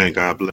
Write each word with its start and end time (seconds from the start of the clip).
Amen. 0.00 0.14
God 0.14 0.38
bless. 0.38 0.52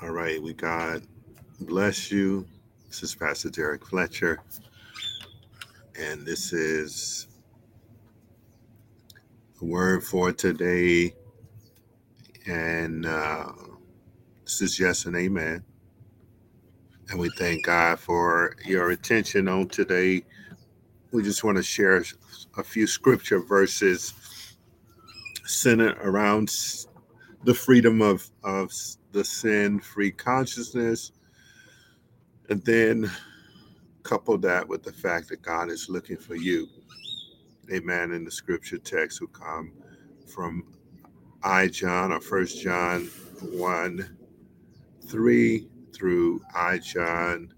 All 0.00 0.10
right, 0.10 0.40
we 0.40 0.52
God 0.52 1.02
bless 1.60 2.12
you. 2.12 2.46
This 2.86 3.02
is 3.02 3.16
Pastor 3.16 3.50
Derrick 3.50 3.84
Fletcher, 3.84 4.38
and 5.98 6.24
this 6.24 6.52
is 6.52 7.26
the 9.58 9.64
word 9.64 10.04
for 10.04 10.30
today. 10.30 11.12
And 12.46 13.04
uh, 13.04 13.50
this 14.44 14.62
is 14.62 14.78
yes 14.78 15.06
and 15.06 15.16
amen. 15.16 15.64
And 17.08 17.18
we 17.20 17.30
thank 17.38 17.64
God 17.64 18.00
for 18.00 18.56
your 18.64 18.90
attention 18.90 19.48
on 19.48 19.68
today. 19.68 20.24
We 21.12 21.22
just 21.22 21.44
want 21.44 21.56
to 21.56 21.62
share 21.62 22.04
a 22.58 22.64
few 22.64 22.86
scripture 22.86 23.38
verses 23.38 24.12
centered 25.44 25.96
around 25.98 26.52
the 27.44 27.54
freedom 27.54 28.02
of, 28.02 28.28
of 28.42 28.72
the 29.12 29.24
sin 29.24 29.78
free 29.78 30.10
consciousness. 30.10 31.12
And 32.50 32.64
then 32.64 33.10
couple 34.02 34.38
that 34.38 34.68
with 34.68 34.84
the 34.84 34.92
fact 34.92 35.28
that 35.28 35.42
God 35.42 35.68
is 35.68 35.88
looking 35.88 36.16
for 36.16 36.36
you. 36.36 36.68
Amen. 37.72 38.12
In 38.12 38.24
the 38.24 38.30
scripture 38.30 38.78
text 38.78 39.20
will 39.20 39.28
come 39.28 39.72
from 40.32 40.64
I 41.42 41.66
John 41.66 42.12
or 42.12 42.20
First 42.20 42.62
John 42.62 43.06
1 43.40 44.16
3 45.08 45.68
through 45.96 46.40
I 46.54 46.78
John 46.78 47.52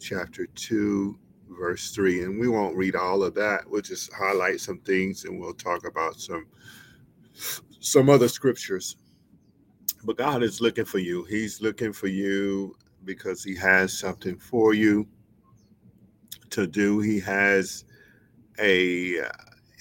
chapter 0.00 0.46
2 0.46 1.18
verse 1.58 1.90
3 1.90 2.22
and 2.22 2.40
we 2.40 2.48
won't 2.48 2.76
read 2.76 2.96
all 2.96 3.22
of 3.22 3.34
that. 3.34 3.68
We'll 3.68 3.82
just 3.82 4.12
highlight 4.12 4.60
some 4.60 4.78
things 4.80 5.24
and 5.24 5.38
we'll 5.38 5.54
talk 5.54 5.86
about 5.86 6.20
some 6.20 6.46
some 7.80 8.08
other 8.08 8.28
scriptures. 8.28 8.96
But 10.04 10.16
God 10.16 10.42
is 10.42 10.60
looking 10.60 10.84
for 10.84 10.98
you. 10.98 11.24
He's 11.24 11.60
looking 11.60 11.92
for 11.92 12.06
you 12.06 12.76
because 13.04 13.42
he 13.42 13.54
has 13.56 13.96
something 13.96 14.38
for 14.38 14.74
you 14.74 15.06
to 16.50 16.66
do. 16.66 17.00
He 17.00 17.20
has 17.20 17.84
a 18.58 19.20
uh, 19.20 19.28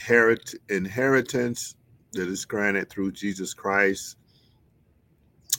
herit- 0.01 0.55
inheritance 0.69 1.75
that 2.13 2.27
is 2.27 2.45
granted 2.45 2.89
through 2.89 3.11
Jesus 3.11 3.53
Christ 3.53 4.17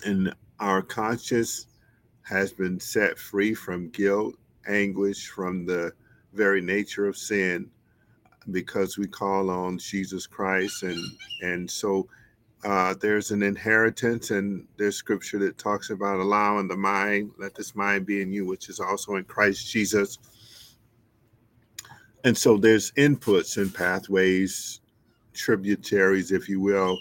and 0.04 0.34
our 0.60 0.82
conscience 0.82 1.66
has 2.28 2.52
been 2.52 2.78
set 2.78 3.18
free 3.18 3.54
from 3.54 3.88
guilt, 3.90 4.34
anguish, 4.66 5.28
from 5.28 5.64
the 5.64 5.92
very 6.32 6.60
nature 6.60 7.06
of 7.06 7.16
sin 7.16 7.70
because 8.50 8.98
we 8.98 9.06
call 9.06 9.50
on 9.50 9.78
Jesus 9.78 10.26
Christ. 10.26 10.82
And, 10.82 10.98
and 11.42 11.70
so 11.70 12.08
uh, 12.64 12.94
there's 13.00 13.30
an 13.30 13.42
inheritance, 13.42 14.30
and 14.30 14.66
there's 14.76 14.96
scripture 14.96 15.38
that 15.38 15.58
talks 15.58 15.90
about 15.90 16.20
allowing 16.20 16.68
the 16.68 16.76
mind, 16.76 17.30
let 17.38 17.54
this 17.54 17.74
mind 17.74 18.04
be 18.06 18.20
in 18.20 18.32
you, 18.32 18.46
which 18.46 18.68
is 18.68 18.80
also 18.80 19.16
in 19.16 19.24
Christ 19.24 19.70
Jesus. 19.70 20.18
And 22.24 22.36
so 22.36 22.56
there's 22.56 22.90
inputs 22.92 23.56
and 23.56 23.72
pathways, 23.72 24.80
tributaries, 25.34 26.32
if 26.32 26.48
you 26.48 26.60
will, 26.60 26.98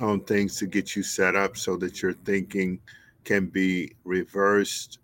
on 0.00 0.20
things 0.20 0.58
to 0.58 0.66
get 0.66 0.96
you 0.96 1.02
set 1.02 1.36
up 1.36 1.56
so 1.56 1.76
that 1.76 2.02
you're 2.02 2.12
thinking 2.12 2.80
can 3.26 3.46
be 3.46 3.92
reversed, 4.04 5.00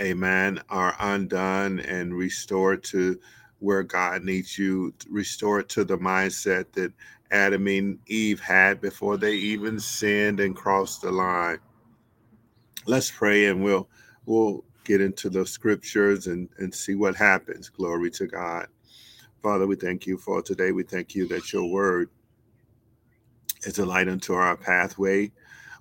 amen, 0.00 0.62
are 0.68 0.94
undone 1.00 1.80
and 1.80 2.14
restored 2.14 2.84
to 2.84 3.18
where 3.58 3.82
God 3.82 4.22
needs 4.22 4.56
you, 4.58 4.94
restored 5.10 5.68
to 5.70 5.84
the 5.84 5.98
mindset 5.98 6.66
that 6.72 6.92
Adam 7.30 7.66
and 7.66 7.98
Eve 8.06 8.38
had 8.38 8.80
before 8.80 9.16
they 9.16 9.32
even 9.32 9.80
sinned 9.80 10.38
and 10.38 10.54
crossed 10.54 11.02
the 11.02 11.10
line. 11.10 11.58
Let's 12.86 13.10
pray 13.10 13.46
and 13.46 13.64
we'll 13.64 13.88
we'll 14.26 14.64
get 14.84 15.00
into 15.00 15.30
the 15.30 15.46
scriptures 15.46 16.26
and, 16.26 16.48
and 16.58 16.72
see 16.72 16.94
what 16.94 17.16
happens. 17.16 17.70
Glory 17.70 18.10
to 18.10 18.26
God. 18.26 18.66
Father, 19.42 19.66
we 19.66 19.76
thank 19.76 20.06
you 20.06 20.18
for 20.18 20.42
today. 20.42 20.72
We 20.72 20.82
thank 20.82 21.14
you 21.14 21.26
that 21.28 21.52
your 21.52 21.70
word 21.70 22.10
is 23.62 23.78
a 23.78 23.86
light 23.86 24.08
unto 24.08 24.34
our 24.34 24.56
pathway. 24.56 25.32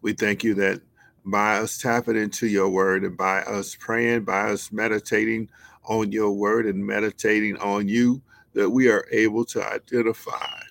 We 0.01 0.13
thank 0.13 0.43
you 0.43 0.53
that 0.55 0.81
by 1.25 1.57
us 1.57 1.77
tapping 1.77 2.17
into 2.17 2.47
your 2.47 2.69
word 2.69 3.03
and 3.03 3.17
by 3.17 3.41
us 3.41 3.75
praying, 3.75 4.23
by 4.23 4.51
us 4.51 4.71
meditating 4.71 5.49
on 5.85 6.11
your 6.11 6.31
word 6.31 6.65
and 6.65 6.85
meditating 6.85 7.57
on 7.57 7.87
you, 7.87 8.21
that 8.53 8.69
we 8.69 8.89
are 8.89 9.05
able 9.11 9.45
to 9.45 9.63
identify 9.63 10.61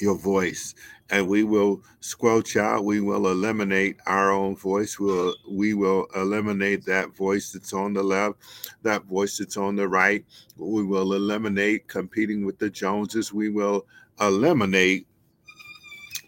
your 0.00 0.16
voice. 0.16 0.74
And 1.08 1.28
we 1.28 1.44
will 1.44 1.82
squelch 2.00 2.56
out 2.56 2.84
we 2.84 3.00
will 3.00 3.28
eliminate 3.28 3.96
our 4.06 4.32
own 4.32 4.56
voice. 4.56 4.98
We'll 4.98 5.34
we 5.48 5.72
will 5.72 6.06
eliminate 6.16 6.84
that 6.86 7.14
voice 7.16 7.52
that's 7.52 7.72
on 7.72 7.92
the 7.92 8.02
left 8.02 8.40
that 8.82 9.04
voice 9.04 9.38
that's 9.38 9.56
on 9.56 9.76
the 9.76 9.86
right. 9.86 10.24
We 10.56 10.82
will 10.82 11.12
eliminate 11.14 11.86
competing 11.86 12.44
with 12.44 12.58
the 12.58 12.70
joneses. 12.70 13.32
We 13.32 13.50
will 13.50 13.86
eliminate 14.20 15.06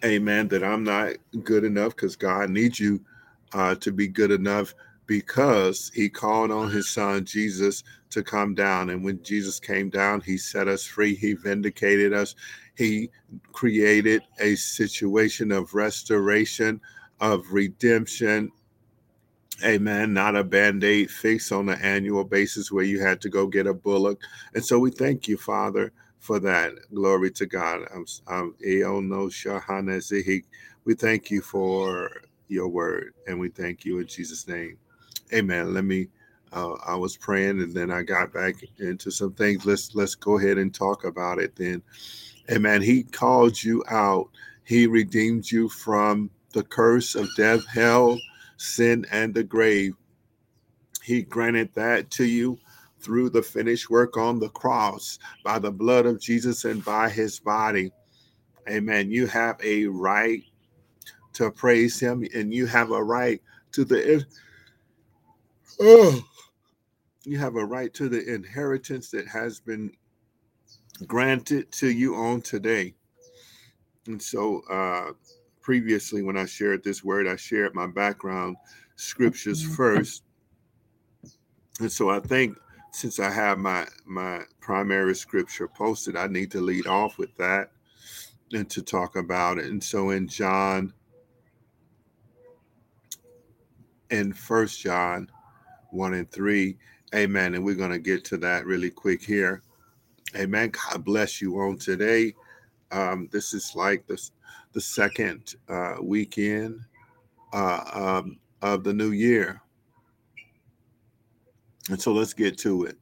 amen 0.05 0.49
that 0.49 0.63
i'm 0.63 0.85
not 0.85 1.15
good 1.43 1.65
enough 1.65 1.95
because 1.97 2.17
god 2.17 2.51
needs 2.51 2.79
you 2.79 3.01
uh, 3.55 3.75
to 3.77 3.91
be 3.93 4.07
good 4.07 4.31
enough 4.31 4.75
because 5.07 5.91
he 5.95 6.09
called 6.09 6.51
on 6.51 6.71
his 6.71 6.89
son 6.89 7.25
jesus 7.25 7.83
to 8.11 8.23
come 8.23 8.55
down. 8.55 8.91
And 8.91 9.05
when 9.05 9.23
jesus 9.23 9.59
came 9.59 9.91
down 9.91 10.21
he 10.21 10.37
set 10.37 10.69
us 10.69 10.85
free. 10.85 11.15
He 11.15 11.35
vindicated 11.35 12.13
us. 12.13 12.35
He 12.77 13.11
created 13.53 14.23
a 14.39 14.55
situation 14.55 15.51
of 15.51 15.75
restoration 15.75 16.81
of 17.21 17.53
redemption. 17.53 18.53
Amen. 19.65 20.13
Not 20.13 20.37
a 20.37 20.45
band-aid 20.45 21.11
fix 21.11 21.51
on 21.51 21.69
an 21.69 21.81
annual 21.83 22.25
basis 22.25 22.71
where 22.71 22.85
you 22.85 23.01
had 23.01 23.21
to 23.23 23.29
go 23.29 23.47
get 23.49 23.67
a 23.67 23.75
bullock. 23.75 24.21
And 24.55 24.65
so 24.65 24.79
we 24.79 24.91
thank 24.91 25.27
you 25.27 25.37
father 25.37 25.93
for 26.19 26.39
that. 26.41 26.73
Glory 26.93 27.31
to 27.33 27.47
God. 27.47 27.83
I'm, 27.95 28.07
I'm, 28.27 28.55
we 30.85 30.95
thank 30.95 31.31
you 31.31 31.41
for 31.43 32.11
your 32.49 32.69
word 32.69 33.15
and 33.27 33.39
we 33.39 33.49
thank 33.49 33.85
you 33.85 33.99
in 33.99 34.07
Jesus' 34.07 34.49
name. 34.49 34.79
Amen. 35.33 35.75
Let 35.75 35.85
me 35.85 36.09
uh, 36.53 36.75
I 36.87 36.95
was 36.95 37.17
praying 37.17 37.61
and 37.61 37.75
then 37.75 37.91
I 37.91 38.03
got 38.03 38.33
back 38.33 38.55
into 38.79 39.11
some 39.11 39.33
things. 39.35 39.67
Let's 39.67 39.95
let's 39.95 40.15
go 40.15 40.39
ahead 40.39 40.59
and 40.59 40.75
talk 40.75 41.05
about 41.05 41.39
it 41.39 41.55
then. 41.57 41.83
Amen. 42.51 42.81
He 42.81 43.03
called 43.03 43.63
you 43.63 43.85
out. 43.91 44.31
He 44.65 44.87
redeemed 44.87 45.51
you 45.51 45.69
from 45.69 46.31
the 46.53 46.63
curse 46.63 47.15
of 47.15 47.29
death, 47.37 47.67
hell, 47.67 48.19
sin, 48.57 49.05
and 49.11 49.35
the 49.35 49.43
grave. 49.43 49.95
He 51.03 51.23
granted 51.23 51.71
that 51.75 52.11
to 52.13 52.25
you 52.25 52.59
through 53.09 53.31
the 53.31 53.41
finished 53.41 53.89
work 53.89 54.19
on 54.19 54.39
the 54.39 54.51
cross 54.51 55.19
by 55.43 55.59
the 55.59 55.71
blood 55.71 56.05
of 56.05 56.21
Jesus 56.21 56.67
and 56.67 56.85
by 56.85 57.09
his 57.09 57.41
body. 57.41 57.91
Amen. 58.69 59.11
You 59.11 59.27
have 59.27 59.59
a 59.65 59.87
right 59.87 60.43
to 61.33 61.51
praise 61.51 61.99
him 61.99 62.23
and 62.35 62.53
you 62.53 62.67
have 62.67 62.91
a 62.91 63.03
right 63.03 63.41
to 63.73 63.87
the 63.87 64.23
oh, 65.81 66.23
you 67.25 67.39
have 67.39 67.57
a 67.57 67.65
right 67.65 67.95
to 67.95 68.11
the 68.11 68.23
inheritance 68.35 69.11
that 69.13 69.27
has 69.27 69.59
been 69.59 69.91
granted 71.07 71.73
to 71.73 71.89
you 71.89 72.15
on 72.15 72.43
today. 72.43 72.95
And 74.07 74.21
so 74.21 74.61
uh 74.69 75.13
previously 75.63 76.21
when 76.21 76.37
I 76.37 76.45
shared 76.45 76.85
this 76.85 77.03
word, 77.03 77.27
I 77.27 77.37
shared 77.37 77.75
my 77.75 77.87
background 77.87 78.57
scriptures 78.97 79.65
first. 79.65 80.25
And 81.81 81.91
so 81.91 82.11
I 82.11 82.21
think 82.21 82.59
since 82.91 83.21
I 83.21 83.31
have 83.31 83.59
my 83.59 83.87
my 84.05 84.43
primary 84.61 85.15
scripture 85.15 85.69
posted, 85.69 86.17
I 86.17 86.27
need 86.27 86.51
to 86.53 86.61
lead 86.61 86.87
off 86.87 87.19
with 87.19 87.35
that 87.37 87.71
and 88.53 88.69
to 88.71 88.83
talk 88.83 89.17
about 89.17 89.59
it. 89.59 89.67
And 89.67 89.83
so 89.83 90.11
in 90.11 90.29
John 90.29 90.93
in 94.11 94.33
First 94.33 94.81
John 94.81 95.31
one 95.91 96.15
and 96.15 96.31
three, 96.31 96.77
Amen. 97.15 97.55
And 97.55 97.65
we're 97.65 97.75
to 97.91 97.99
get 97.99 98.25
to 98.27 98.37
that 98.39 98.67
really 98.67 98.91
quick 98.91 99.23
here. 99.23 99.63
Amen. 100.37 100.71
God 100.71 101.05
bless 101.05 101.41
you 101.41 101.59
on 101.59 101.79
today. 101.79 102.35
Um, 102.91 103.29
this 103.33 103.55
is 103.55 103.75
like 103.75 104.07
the 104.07 104.21
the 104.73 104.81
second 104.81 105.55
uh, 105.69 105.95
weekend 106.03 106.81
uh, 107.53 107.83
um, 107.95 108.39
of 108.61 108.85
the 108.85 108.93
new 108.93 109.13
year. 109.13 109.63
And 111.89 112.01
so 112.01 112.13
let's 112.13 112.35
get 112.35 112.59
to 112.59 112.85
it. 112.85 112.97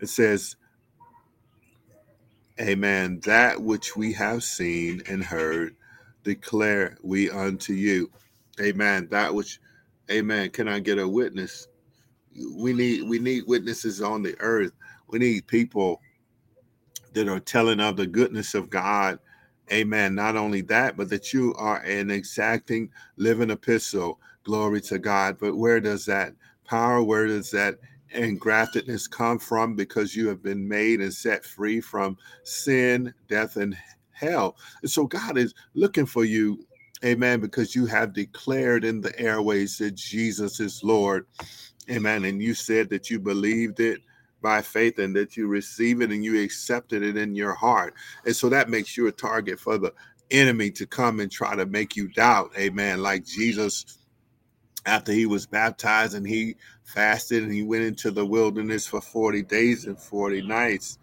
It 0.00 0.08
says, 0.08 0.56
Amen. 2.60 3.20
That 3.24 3.60
which 3.60 3.96
we 3.96 4.12
have 4.14 4.42
seen 4.42 5.02
and 5.08 5.22
heard, 5.22 5.76
declare 6.24 6.98
we 7.02 7.30
unto 7.30 7.72
you. 7.72 8.10
Amen. 8.60 9.08
That 9.10 9.32
which, 9.32 9.60
Amen. 10.10 10.50
Can 10.50 10.66
I 10.68 10.80
get 10.80 10.98
a 10.98 11.08
witness? 11.08 11.68
we 12.54 12.72
need 12.72 13.08
we 13.08 13.18
need 13.18 13.44
witnesses 13.46 14.00
on 14.00 14.22
the 14.22 14.36
earth. 14.40 14.72
We 15.08 15.18
need 15.18 15.46
people 15.46 16.00
that 17.14 17.28
are 17.28 17.40
telling 17.40 17.80
of 17.80 17.96
the 17.96 18.06
goodness 18.06 18.54
of 18.54 18.70
God. 18.70 19.18
Amen. 19.72 20.14
Not 20.14 20.36
only 20.36 20.62
that, 20.62 20.96
but 20.96 21.08
that 21.10 21.32
you 21.32 21.54
are 21.56 21.78
an 21.80 22.10
exacting 22.10 22.90
living 23.16 23.50
epistle. 23.50 24.20
Glory 24.44 24.80
to 24.82 24.98
God. 24.98 25.36
But 25.38 25.56
where 25.56 25.80
does 25.80 26.06
that 26.06 26.34
power, 26.64 27.02
where 27.02 27.26
does 27.26 27.50
that 27.50 27.78
engraftedness 28.14 29.10
come 29.10 29.38
from? 29.38 29.74
Because 29.74 30.16
you 30.16 30.28
have 30.28 30.42
been 30.42 30.66
made 30.66 31.00
and 31.00 31.12
set 31.12 31.44
free 31.44 31.80
from 31.80 32.16
sin, 32.44 33.12
death, 33.28 33.56
and 33.56 33.76
hell. 34.12 34.56
And 34.82 34.90
so 34.90 35.06
God 35.06 35.38
is 35.38 35.54
looking 35.74 36.06
for 36.06 36.24
you, 36.24 36.66
amen, 37.04 37.40
because 37.40 37.74
you 37.74 37.86
have 37.86 38.12
declared 38.12 38.84
in 38.84 39.00
the 39.00 39.18
airways 39.18 39.78
that 39.78 39.94
Jesus 39.94 40.60
is 40.60 40.82
Lord. 40.82 41.26
Amen. 41.90 42.24
And 42.24 42.42
you 42.42 42.54
said 42.54 42.90
that 42.90 43.10
you 43.10 43.18
believed 43.18 43.80
it 43.80 44.00
by 44.42 44.62
faith 44.62 44.98
and 44.98 45.14
that 45.16 45.36
you 45.36 45.48
receive 45.48 46.00
it 46.00 46.10
and 46.10 46.24
you 46.24 46.42
accepted 46.42 47.02
it 47.02 47.16
in 47.16 47.34
your 47.34 47.54
heart. 47.54 47.94
And 48.24 48.36
so 48.36 48.48
that 48.48 48.68
makes 48.68 48.96
you 48.96 49.06
a 49.06 49.12
target 49.12 49.58
for 49.58 49.78
the 49.78 49.92
enemy 50.30 50.70
to 50.72 50.86
come 50.86 51.20
and 51.20 51.30
try 51.30 51.56
to 51.56 51.66
make 51.66 51.96
you 51.96 52.08
doubt. 52.08 52.52
Amen. 52.58 53.02
Like 53.02 53.24
Jesus, 53.24 53.98
after 54.86 55.12
he 55.12 55.26
was 55.26 55.46
baptized 55.46 56.14
and 56.14 56.26
he 56.26 56.56
fasted 56.88 57.42
and 57.42 57.52
he 57.52 57.62
went 57.62 57.84
into 57.84 58.10
the 58.10 58.24
wilderness 58.24 58.86
for 58.86 59.00
40 59.00 59.42
days 59.42 59.84
and 59.84 60.00
40 60.00 60.42
nights. 60.46 60.98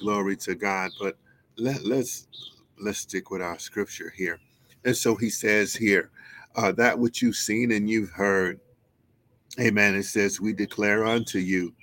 Glory 0.00 0.36
to 0.38 0.54
God. 0.54 0.90
But 1.00 1.16
let, 1.58 1.84
let's 1.84 2.26
let's 2.80 2.98
stick 2.98 3.30
with 3.30 3.42
our 3.42 3.58
scripture 3.58 4.12
here. 4.16 4.38
And 4.84 4.96
so 4.96 5.14
he 5.14 5.30
says 5.30 5.74
here, 5.74 6.10
uh, 6.54 6.72
that 6.72 6.98
which 6.98 7.20
you've 7.22 7.36
seen 7.36 7.72
and 7.72 7.88
you've 7.88 8.10
heard, 8.10 8.60
amen. 9.60 9.94
It 9.94 10.04
says, 10.04 10.40
We 10.40 10.52
declare 10.52 11.04
unto 11.04 11.38
you 11.38 11.74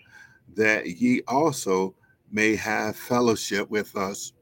that 0.55 0.87
ye 0.87 1.21
also 1.27 1.95
may 2.31 2.55
have 2.55 2.95
fellowship 2.95 3.69
with 3.69 3.95
us. 3.95 4.33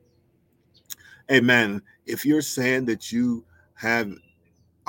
Amen. 1.30 1.82
If 2.06 2.26
you're 2.26 2.42
saying 2.42 2.86
that 2.86 3.12
you 3.12 3.46
have 3.76 4.14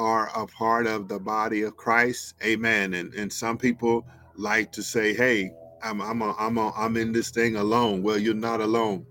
are 0.02 0.30
a 0.34 0.46
part 0.46 0.86
of 0.86 1.08
the 1.08 1.18
body 1.18 1.62
of 1.62 1.76
Christ, 1.76 2.34
amen. 2.44 2.94
And 2.94 3.14
and 3.14 3.32
some 3.32 3.56
people 3.56 4.06
like 4.36 4.72
to 4.72 4.82
say, 4.82 5.14
"Hey, 5.14 5.52
I'm 5.82 6.00
I'm 6.00 6.22
a, 6.22 6.34
I'm 6.38 6.58
a, 6.58 6.72
I'm 6.76 6.96
in 6.96 7.12
this 7.12 7.30
thing 7.30 7.56
alone." 7.56 8.02
Well, 8.02 8.18
you're 8.18 8.34
not 8.34 8.60
alone. 8.60 9.06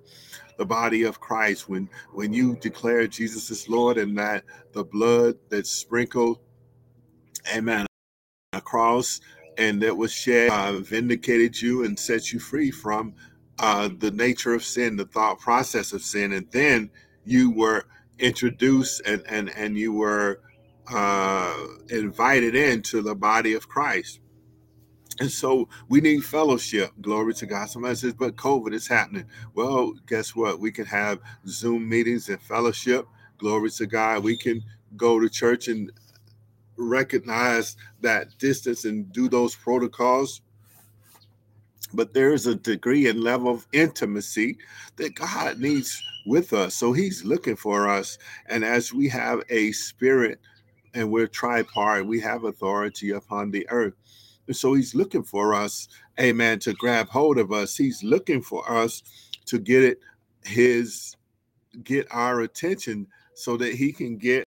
The 0.57 0.65
body 0.65 1.03
of 1.03 1.19
Christ, 1.19 1.69
when 1.69 1.89
when 2.13 2.33
you 2.33 2.55
declare 2.57 3.07
Jesus 3.07 3.49
is 3.49 3.69
Lord 3.69 3.97
and 3.97 4.17
that 4.17 4.43
the 4.73 4.83
blood 4.83 5.37
that's 5.49 5.71
sprinkled, 5.71 6.39
amen, 7.55 7.87
across 8.53 9.21
and 9.57 9.81
that 9.81 9.95
was 9.95 10.11
shed 10.11 10.49
uh, 10.51 10.73
vindicated 10.79 11.59
you 11.61 11.85
and 11.85 11.97
set 11.97 12.31
you 12.33 12.39
free 12.39 12.71
from 12.71 13.13
uh, 13.59 13.89
the 13.99 14.11
nature 14.11 14.53
of 14.53 14.63
sin, 14.63 14.95
the 14.95 15.05
thought 15.05 15.39
process 15.39 15.93
of 15.93 16.01
sin, 16.01 16.33
and 16.33 16.49
then 16.51 16.89
you 17.25 17.51
were 17.51 17.85
introduced 18.19 19.01
and 19.05 19.23
and 19.27 19.49
and 19.55 19.77
you 19.77 19.93
were 19.93 20.41
uh, 20.89 21.57
invited 21.89 22.55
into 22.55 23.01
the 23.01 23.15
body 23.15 23.53
of 23.53 23.67
Christ. 23.67 24.19
And 25.19 25.31
so 25.31 25.69
we 25.87 26.01
need 26.01 26.23
fellowship. 26.23 26.91
Glory 27.01 27.33
to 27.35 27.45
God. 27.45 27.69
Somebody 27.69 27.95
says, 27.95 28.13
but 28.13 28.35
COVID 28.37 28.73
is 28.73 28.87
happening. 28.87 29.25
Well, 29.53 29.93
guess 30.07 30.35
what? 30.35 30.59
We 30.59 30.71
can 30.71 30.85
have 30.85 31.19
Zoom 31.47 31.87
meetings 31.87 32.29
and 32.29 32.41
fellowship. 32.41 33.05
Glory 33.37 33.69
to 33.71 33.85
God. 33.85 34.23
We 34.23 34.37
can 34.37 34.63
go 34.97 35.19
to 35.19 35.29
church 35.29 35.67
and 35.67 35.91
recognize 36.77 37.77
that 38.01 38.37
distance 38.39 38.85
and 38.85 39.11
do 39.11 39.29
those 39.29 39.55
protocols. 39.55 40.41
But 41.93 42.13
there's 42.13 42.47
a 42.47 42.55
degree 42.55 43.07
and 43.09 43.21
level 43.21 43.51
of 43.53 43.67
intimacy 43.73 44.57
that 44.95 45.15
God 45.15 45.59
needs 45.59 46.01
with 46.25 46.53
us. 46.53 46.75
So 46.75 46.93
He's 46.93 47.23
looking 47.25 47.55
for 47.57 47.89
us. 47.89 48.17
And 48.47 48.63
as 48.63 48.93
we 48.93 49.09
have 49.09 49.41
a 49.49 49.71
spirit 49.73 50.39
and 50.93 51.11
we're 51.11 51.27
tripart, 51.27 52.05
we 52.05 52.19
have 52.19 52.43
authority 52.43 53.11
upon 53.11 53.51
the 53.51 53.67
earth. 53.69 53.93
And 54.47 54.55
so 54.55 54.73
He's 54.73 54.95
looking 54.95 55.23
for 55.23 55.53
us, 55.53 55.87
amen, 56.19 56.59
to 56.59 56.73
grab 56.73 57.09
hold 57.09 57.37
of 57.37 57.51
us. 57.51 57.75
He's 57.77 58.03
looking 58.03 58.41
for 58.41 58.69
us 58.71 59.03
to 59.45 59.59
get 59.59 59.83
it, 59.83 59.99
His, 60.43 61.15
get 61.83 62.07
our 62.11 62.41
attention 62.41 63.07
so 63.33 63.57
that 63.57 63.73
He 63.73 63.91
can 63.91 64.17
get 64.17 64.45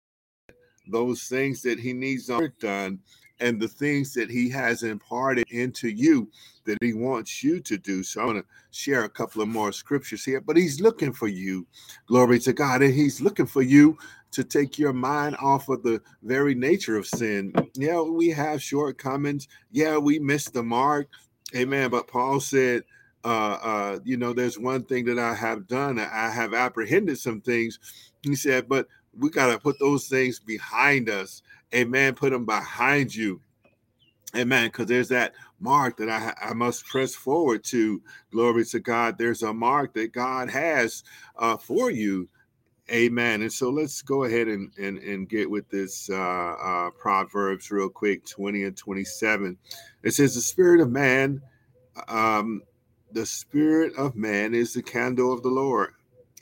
those 0.90 1.24
things 1.24 1.62
that 1.62 1.78
he 1.78 1.92
needs 1.92 2.30
done 2.60 2.98
and 3.40 3.60
the 3.60 3.68
things 3.68 4.12
that 4.14 4.30
he 4.30 4.48
has 4.50 4.82
imparted 4.82 5.46
into 5.50 5.88
you 5.88 6.28
that 6.64 6.78
he 6.80 6.92
wants 6.92 7.42
you 7.42 7.60
to 7.60 7.78
do. 7.78 8.02
So 8.02 8.20
I'm 8.20 8.26
going 8.28 8.42
to 8.42 8.48
share 8.72 9.04
a 9.04 9.08
couple 9.08 9.40
of 9.40 9.48
more 9.48 9.72
scriptures 9.72 10.24
here, 10.24 10.40
but 10.40 10.56
he's 10.56 10.80
looking 10.80 11.12
for 11.12 11.28
you. 11.28 11.66
Glory 12.06 12.40
to 12.40 12.52
God. 12.52 12.82
And 12.82 12.92
he's 12.92 13.20
looking 13.20 13.46
for 13.46 13.62
you 13.62 13.96
to 14.30 14.44
take 14.44 14.78
your 14.78 14.92
mind 14.92 15.36
off 15.40 15.68
of 15.68 15.82
the 15.82 16.00
very 16.22 16.54
nature 16.54 16.96
of 16.96 17.06
sin. 17.06 17.52
Yeah, 17.74 18.00
we 18.02 18.28
have 18.30 18.62
shortcomings. 18.62 19.48
Yeah, 19.70 19.96
we 19.96 20.18
missed 20.18 20.52
the 20.52 20.62
mark. 20.62 21.08
Amen. 21.56 21.90
But 21.90 22.08
Paul 22.08 22.40
said, 22.40 22.84
uh, 23.24 23.58
uh, 23.62 23.98
you 24.04 24.16
know, 24.16 24.32
there's 24.32 24.58
one 24.58 24.84
thing 24.84 25.04
that 25.06 25.18
I 25.18 25.34
have 25.34 25.66
done. 25.66 25.98
I 25.98 26.30
have 26.30 26.54
apprehended 26.54 27.18
some 27.18 27.40
things. 27.40 27.78
He 28.22 28.34
said, 28.34 28.68
but 28.68 28.86
we 29.18 29.30
got 29.30 29.52
to 29.52 29.58
put 29.58 29.78
those 29.78 30.08
things 30.08 30.38
behind 30.38 31.08
us. 31.08 31.42
Amen. 31.74 32.14
Put 32.14 32.30
them 32.30 32.44
behind 32.44 33.14
you. 33.14 33.40
Amen. 34.36 34.68
Because 34.68 34.86
there's 34.86 35.08
that 35.08 35.34
mark 35.58 35.96
that 35.96 36.08
I, 36.08 36.34
I 36.50 36.52
must 36.52 36.86
press 36.86 37.14
forward 37.14 37.64
to. 37.64 38.02
Glory 38.30 38.64
to 38.66 38.78
God. 38.78 39.16
There's 39.18 39.42
a 39.42 39.52
mark 39.52 39.94
that 39.94 40.12
God 40.12 40.50
has 40.50 41.02
uh, 41.38 41.56
for 41.56 41.90
you. 41.90 42.28
Amen. 42.90 43.42
And 43.42 43.52
so 43.52 43.68
let's 43.70 44.00
go 44.00 44.24
ahead 44.24 44.48
and, 44.48 44.72
and, 44.78 44.98
and 44.98 45.28
get 45.28 45.50
with 45.50 45.68
this 45.68 46.08
uh, 46.08 46.14
uh, 46.14 46.90
Proverbs 46.90 47.70
real 47.70 47.88
quick 47.88 48.24
20 48.24 48.64
and 48.64 48.76
27. 48.76 49.58
It 50.02 50.12
says, 50.12 50.34
The 50.34 50.40
spirit 50.40 50.80
of 50.80 50.90
man, 50.90 51.42
um, 52.08 52.62
the 53.12 53.26
spirit 53.26 53.94
of 53.96 54.16
man 54.16 54.54
is 54.54 54.72
the 54.72 54.82
candle 54.82 55.32
of 55.32 55.42
the 55.42 55.50
Lord 55.50 55.92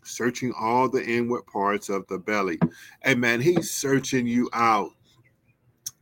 searching 0.06 0.52
all 0.58 0.88
the 0.88 1.04
inward 1.04 1.44
parts 1.46 1.88
of 1.88 2.06
the 2.06 2.18
belly. 2.18 2.58
Amen. 3.06 3.40
He's 3.40 3.70
searching 3.70 4.26
you 4.26 4.48
out. 4.52 4.90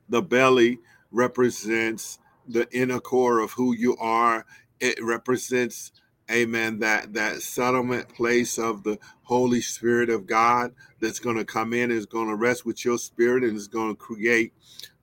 The 0.08 0.22
belly 0.22 0.78
represents 1.10 2.18
the 2.46 2.68
inner 2.72 3.00
core 3.00 3.38
of 3.40 3.52
who 3.52 3.74
you 3.74 3.96
are. 3.96 4.44
It 4.80 5.02
represents, 5.02 5.92
amen, 6.30 6.78
that 6.80 7.12
that 7.14 7.42
settlement 7.42 8.08
place 8.08 8.58
of 8.58 8.82
the 8.82 8.98
Holy 9.22 9.60
Spirit 9.60 10.10
of 10.10 10.26
God 10.26 10.72
that's 11.00 11.18
going 11.18 11.36
to 11.36 11.44
come 11.44 11.72
in, 11.72 11.90
is 11.90 12.06
going 12.06 12.28
to 12.28 12.34
rest 12.34 12.64
with 12.64 12.84
your 12.84 12.98
spirit, 12.98 13.44
and 13.44 13.56
is 13.56 13.68
going 13.68 13.90
to 13.90 13.96
create 13.96 14.52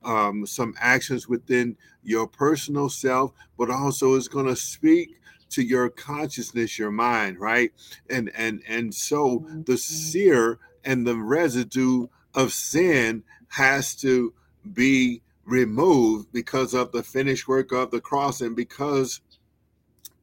um, 0.04 0.46
some 0.46 0.74
actions 0.78 1.28
within 1.28 1.76
your 2.02 2.26
personal 2.26 2.88
self, 2.88 3.32
but 3.56 3.70
also 3.70 4.14
is 4.14 4.28
going 4.28 4.46
to 4.46 4.56
speak 4.56 5.16
to 5.52 5.62
your 5.62 5.90
consciousness 5.90 6.78
your 6.78 6.90
mind 6.90 7.38
right 7.38 7.72
and 8.08 8.30
and 8.34 8.62
and 8.66 8.94
so 8.94 9.44
the 9.66 9.74
mm-hmm. 9.74 9.76
sear 9.76 10.58
and 10.84 11.06
the 11.06 11.14
residue 11.14 12.06
of 12.34 12.52
sin 12.52 13.22
has 13.48 13.94
to 13.94 14.32
be 14.72 15.20
removed 15.44 16.32
because 16.32 16.72
of 16.72 16.90
the 16.92 17.02
finished 17.02 17.48
work 17.48 17.72
of 17.72 17.90
the 17.90 18.00
cross 18.00 18.40
and 18.40 18.56
because 18.56 19.20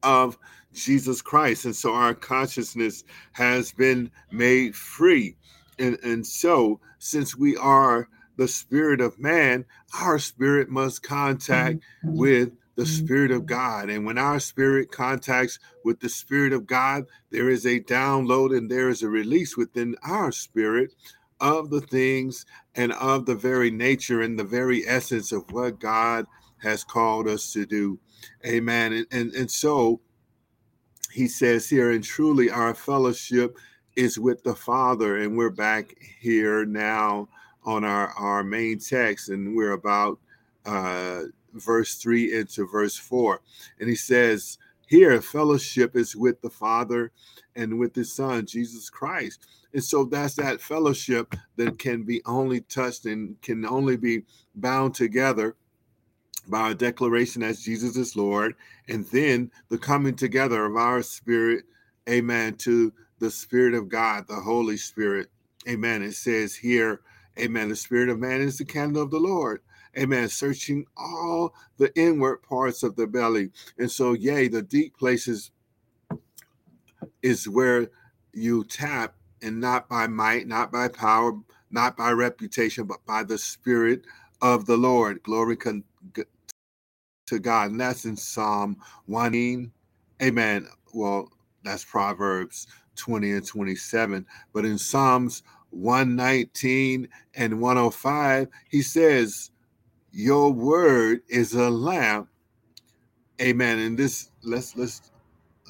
of 0.02 0.36
Jesus 0.72 1.22
Christ. 1.22 1.64
And 1.64 1.74
so 1.74 1.94
our 1.94 2.14
consciousness 2.14 3.04
has 3.32 3.72
been 3.72 4.10
made 4.30 4.74
free. 4.74 5.36
And, 5.78 5.98
and 6.02 6.26
so, 6.26 6.80
since 6.98 7.36
we 7.36 7.56
are 7.56 8.08
the 8.36 8.48
spirit 8.48 9.00
of 9.00 9.18
man, 9.18 9.64
our 10.00 10.18
spirit 10.18 10.68
must 10.68 11.02
contact 11.02 11.80
mm-hmm. 12.04 12.16
with 12.16 12.52
the 12.76 12.82
mm-hmm. 12.86 13.04
Spirit 13.04 13.30
of 13.30 13.44
God. 13.46 13.90
And 13.90 14.06
when 14.06 14.16
our 14.16 14.40
spirit 14.40 14.90
contacts 14.90 15.58
with 15.84 16.00
the 16.00 16.08
Spirit 16.08 16.52
of 16.52 16.66
God, 16.66 17.04
there 17.30 17.50
is 17.50 17.66
a 17.66 17.80
download 17.80 18.56
and 18.56 18.70
there 18.70 18.88
is 18.88 19.02
a 19.02 19.08
release 19.08 19.56
within 19.56 19.96
our 20.02 20.32
spirit 20.32 20.94
of 21.40 21.70
the 21.70 21.80
things 21.82 22.46
and 22.74 22.92
of 22.92 23.26
the 23.26 23.34
very 23.34 23.70
nature 23.70 24.22
and 24.22 24.38
the 24.38 24.44
very 24.44 24.86
essence 24.86 25.32
of 25.32 25.50
what 25.50 25.78
God 25.80 26.26
has 26.62 26.84
called 26.84 27.28
us 27.28 27.52
to 27.52 27.66
do. 27.66 27.98
Amen. 28.46 28.92
And, 28.92 29.06
and, 29.10 29.34
and 29.34 29.50
so 29.50 30.00
he 31.12 31.26
says 31.28 31.68
here, 31.68 31.90
and 31.90 32.04
truly 32.04 32.50
our 32.50 32.74
fellowship 32.74 33.56
is 33.96 34.18
with 34.18 34.42
the 34.42 34.54
Father. 34.54 35.18
And 35.18 35.36
we're 35.36 35.50
back 35.50 35.94
here 36.20 36.64
now 36.64 37.28
on 37.64 37.84
our, 37.84 38.08
our 38.10 38.42
main 38.42 38.78
text, 38.78 39.28
and 39.28 39.54
we're 39.54 39.72
about 39.72 40.18
uh, 40.64 41.22
verse 41.54 41.96
3 41.96 42.38
into 42.38 42.66
verse 42.66 42.96
4. 42.96 43.40
And 43.80 43.88
he 43.88 43.96
says, 43.96 44.58
Here, 44.86 45.20
fellowship 45.20 45.96
is 45.96 46.16
with 46.16 46.40
the 46.40 46.50
Father 46.50 47.12
and 47.56 47.78
with 47.78 47.94
his 47.94 48.12
Son, 48.12 48.46
Jesus 48.46 48.88
Christ. 48.88 49.46
And 49.72 49.84
so 49.84 50.04
that's 50.04 50.34
that 50.34 50.60
fellowship 50.60 51.34
that 51.56 51.78
can 51.78 52.02
be 52.02 52.22
only 52.26 52.60
touched 52.62 53.06
and 53.06 53.40
can 53.42 53.64
only 53.66 53.96
be 53.96 54.22
bound 54.54 54.94
together 54.94 55.56
by 56.50 56.70
a 56.70 56.74
declaration 56.74 57.42
as 57.42 57.62
Jesus 57.62 57.96
is 57.96 58.16
Lord, 58.16 58.54
and 58.88 59.06
then 59.06 59.50
the 59.68 59.78
coming 59.78 60.14
together 60.14 60.64
of 60.66 60.76
our 60.76 61.02
spirit, 61.02 61.64
amen, 62.08 62.56
to 62.56 62.92
the 63.20 63.30
Spirit 63.30 63.74
of 63.74 63.88
God, 63.88 64.26
the 64.26 64.34
Holy 64.34 64.76
Spirit. 64.76 65.28
Amen. 65.68 66.02
It 66.02 66.14
says 66.14 66.54
here, 66.56 67.02
amen, 67.38 67.68
the 67.68 67.76
Spirit 67.76 68.08
of 68.08 68.18
man 68.18 68.40
is 68.40 68.58
the 68.58 68.64
candle 68.64 69.02
of 69.02 69.10
the 69.10 69.20
Lord. 69.20 69.60
Amen. 69.98 70.28
Searching 70.28 70.86
all 70.96 71.54
the 71.76 71.92
inward 71.98 72.42
parts 72.42 72.82
of 72.82 72.96
the 72.96 73.06
belly. 73.06 73.50
And 73.78 73.90
so, 73.90 74.14
yea, 74.14 74.48
the 74.48 74.62
deep 74.62 74.96
places 74.96 75.50
is 77.22 77.48
where 77.48 77.88
you 78.32 78.64
tap, 78.64 79.14
and 79.42 79.60
not 79.60 79.88
by 79.88 80.06
might, 80.06 80.46
not 80.46 80.70
by 80.70 80.88
power, 80.88 81.32
not 81.70 81.96
by 81.96 82.10
reputation, 82.12 82.84
but 82.84 83.04
by 83.06 83.22
the 83.22 83.38
Spirit 83.38 84.04
of 84.40 84.66
the 84.66 84.76
Lord. 84.76 85.22
Glory 85.22 85.56
to 87.30 87.38
God. 87.38 87.70
And 87.70 87.80
that's 87.80 88.04
in 88.04 88.16
Psalm 88.16 88.76
1. 89.06 89.70
Amen. 90.22 90.68
Well, 90.92 91.30
that's 91.64 91.84
Proverbs 91.84 92.66
20 92.96 93.32
and 93.32 93.46
27. 93.46 94.26
But 94.52 94.64
in 94.64 94.78
Psalms 94.78 95.42
119 95.70 97.08
and 97.34 97.60
105, 97.60 98.48
he 98.68 98.82
says, 98.82 99.50
Your 100.12 100.52
word 100.52 101.22
is 101.28 101.54
a 101.54 101.70
lamp. 101.70 102.28
Amen. 103.40 103.78
And 103.78 103.98
this 103.98 104.30
let's 104.42 104.76
let's 104.76 105.10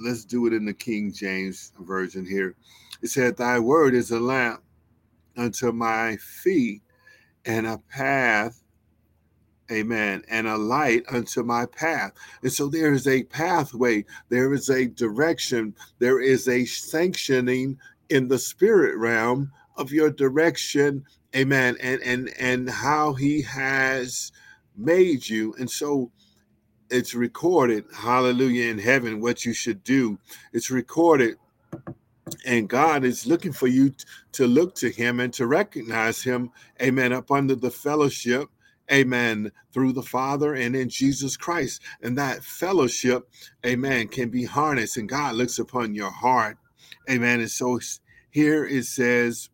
let's 0.00 0.24
do 0.24 0.46
it 0.46 0.52
in 0.52 0.64
the 0.64 0.74
King 0.74 1.12
James 1.12 1.72
version 1.78 2.26
here. 2.26 2.56
It 3.02 3.08
said, 3.08 3.36
Thy 3.36 3.58
word 3.58 3.94
is 3.94 4.10
a 4.10 4.18
lamp 4.18 4.62
unto 5.36 5.70
my 5.70 6.16
feet 6.16 6.82
and 7.44 7.66
a 7.66 7.78
path 7.88 8.59
amen, 9.70 10.24
and 10.28 10.46
a 10.46 10.56
light 10.56 11.04
unto 11.10 11.42
my 11.42 11.66
path. 11.66 12.12
And 12.42 12.52
so 12.52 12.68
there 12.68 12.92
is 12.92 13.06
a 13.06 13.24
pathway, 13.24 14.04
there 14.28 14.52
is 14.52 14.68
a 14.68 14.86
direction, 14.86 15.74
there 15.98 16.20
is 16.20 16.48
a 16.48 16.64
sanctioning 16.64 17.78
in 18.08 18.28
the 18.28 18.38
spirit 18.38 18.96
realm 18.96 19.52
of 19.76 19.92
your 19.92 20.10
direction, 20.10 21.04
amen, 21.34 21.76
and 21.80 22.00
and 22.02 22.30
and 22.38 22.68
how 22.70 23.14
he 23.14 23.42
has 23.42 24.32
made 24.76 25.28
you. 25.28 25.54
And 25.58 25.70
so 25.70 26.10
it's 26.90 27.14
recorded, 27.14 27.84
hallelujah, 27.94 28.70
in 28.70 28.78
heaven, 28.78 29.20
what 29.20 29.44
you 29.44 29.52
should 29.52 29.84
do. 29.84 30.18
It's 30.52 30.70
recorded 30.70 31.36
and 32.44 32.68
God 32.68 33.04
is 33.04 33.26
looking 33.26 33.52
for 33.52 33.66
you 33.66 33.94
to 34.32 34.46
look 34.46 34.74
to 34.76 34.90
Him 34.90 35.20
and 35.20 35.32
to 35.34 35.46
recognize 35.46 36.22
Him, 36.22 36.50
amen, 36.80 37.12
up 37.12 37.30
under 37.30 37.54
the 37.54 37.70
fellowship 37.70 38.48
amen, 38.90 39.52
through 39.72 39.92
the 39.92 40.02
Father 40.02 40.54
and 40.54 40.74
in 40.74 40.88
Jesus 40.88 41.36
Christ. 41.36 41.82
And 42.02 42.16
that 42.18 42.44
fellowship, 42.44 43.28
amen, 43.64 44.08
can 44.08 44.30
be 44.30 44.44
harnessed, 44.44 44.96
and 44.96 45.08
God 45.08 45.34
looks 45.34 45.58
upon 45.58 45.94
your 45.94 46.10
heart, 46.10 46.58
amen. 47.08 47.40
And 47.40 47.50
so 47.50 47.80
here 48.30 48.66
it 48.66 48.84
says, 48.84 49.48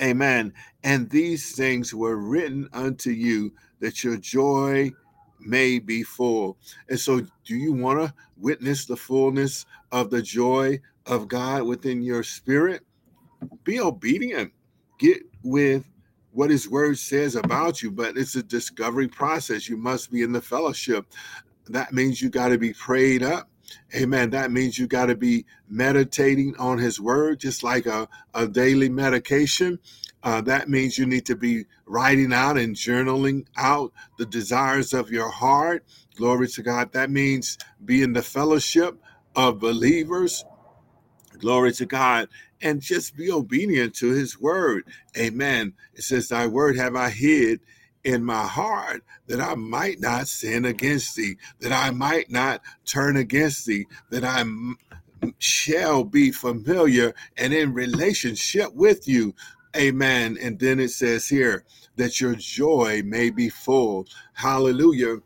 amen, 0.00 0.52
and 0.82 1.10
these 1.10 1.54
things 1.54 1.94
were 1.94 2.16
written 2.16 2.68
unto 2.72 3.10
you 3.10 3.52
that 3.80 4.02
your 4.02 4.16
joy 4.16 4.90
may 5.40 5.78
be 5.78 6.02
full. 6.02 6.56
And 6.88 6.98
so, 6.98 7.20
do 7.44 7.54
you 7.54 7.72
want 7.72 8.00
to 8.00 8.14
witness 8.36 8.86
the 8.86 8.96
fullness 8.96 9.66
of 9.92 10.10
the 10.10 10.22
joy 10.22 10.80
of 11.06 11.28
God 11.28 11.64
within 11.64 12.02
your 12.02 12.22
spirit? 12.22 12.82
Be 13.64 13.80
obedient. 13.80 14.52
Get 14.98 15.22
with 15.42 15.84
what 16.34 16.50
his 16.50 16.68
word 16.68 16.98
says 16.98 17.36
about 17.36 17.82
you, 17.82 17.90
but 17.90 18.16
it's 18.18 18.34
a 18.34 18.42
discovery 18.42 19.08
process. 19.08 19.68
You 19.68 19.76
must 19.76 20.10
be 20.10 20.22
in 20.22 20.32
the 20.32 20.42
fellowship. 20.42 21.06
That 21.68 21.92
means 21.92 22.20
you 22.20 22.28
got 22.28 22.48
to 22.48 22.58
be 22.58 22.72
prayed 22.72 23.22
up. 23.22 23.48
Amen. 23.94 24.30
That 24.30 24.50
means 24.50 24.76
you 24.76 24.86
got 24.86 25.06
to 25.06 25.16
be 25.16 25.46
meditating 25.68 26.56
on 26.58 26.78
his 26.78 27.00
word, 27.00 27.40
just 27.40 27.62
like 27.62 27.86
a, 27.86 28.08
a 28.34 28.46
daily 28.46 28.88
medication. 28.88 29.78
Uh, 30.22 30.40
that 30.42 30.68
means 30.68 30.98
you 30.98 31.06
need 31.06 31.26
to 31.26 31.36
be 31.36 31.66
writing 31.86 32.32
out 32.32 32.58
and 32.58 32.74
journaling 32.74 33.46
out 33.56 33.92
the 34.18 34.26
desires 34.26 34.92
of 34.92 35.10
your 35.10 35.30
heart. 35.30 35.84
Glory 36.16 36.48
to 36.48 36.62
God. 36.62 36.92
That 36.92 37.10
means 37.10 37.58
be 37.84 38.02
in 38.02 38.12
the 38.12 38.22
fellowship 38.22 38.98
of 39.36 39.60
believers. 39.60 40.44
Glory 41.38 41.72
to 41.72 41.86
God 41.86 42.28
and 42.64 42.80
just 42.80 43.16
be 43.16 43.30
obedient 43.30 43.94
to 43.94 44.10
his 44.10 44.40
word. 44.40 44.84
Amen. 45.16 45.74
It 45.94 46.02
says, 46.02 46.28
Thy 46.28 46.46
word 46.46 46.76
have 46.76 46.96
I 46.96 47.10
hid 47.10 47.60
in 48.02 48.24
my 48.24 48.46
heart 48.46 49.04
that 49.26 49.40
I 49.40 49.54
might 49.54 50.00
not 50.00 50.28
sin 50.28 50.64
against 50.64 51.14
thee, 51.14 51.36
that 51.60 51.72
I 51.72 51.90
might 51.90 52.30
not 52.30 52.62
turn 52.86 53.18
against 53.18 53.66
thee, 53.66 53.86
that 54.10 54.24
I 54.24 54.44
shall 55.38 56.04
be 56.04 56.30
familiar 56.30 57.14
and 57.36 57.52
in 57.52 57.72
relationship 57.72 58.74
with 58.74 59.06
you. 59.06 59.34
Amen. 59.76 60.38
And 60.40 60.58
then 60.58 60.80
it 60.80 60.90
says 60.90 61.28
here 61.28 61.64
that 61.96 62.20
your 62.20 62.34
joy 62.34 63.02
may 63.04 63.30
be 63.30 63.50
full. 63.50 64.06
Hallelujah. 64.32 65.18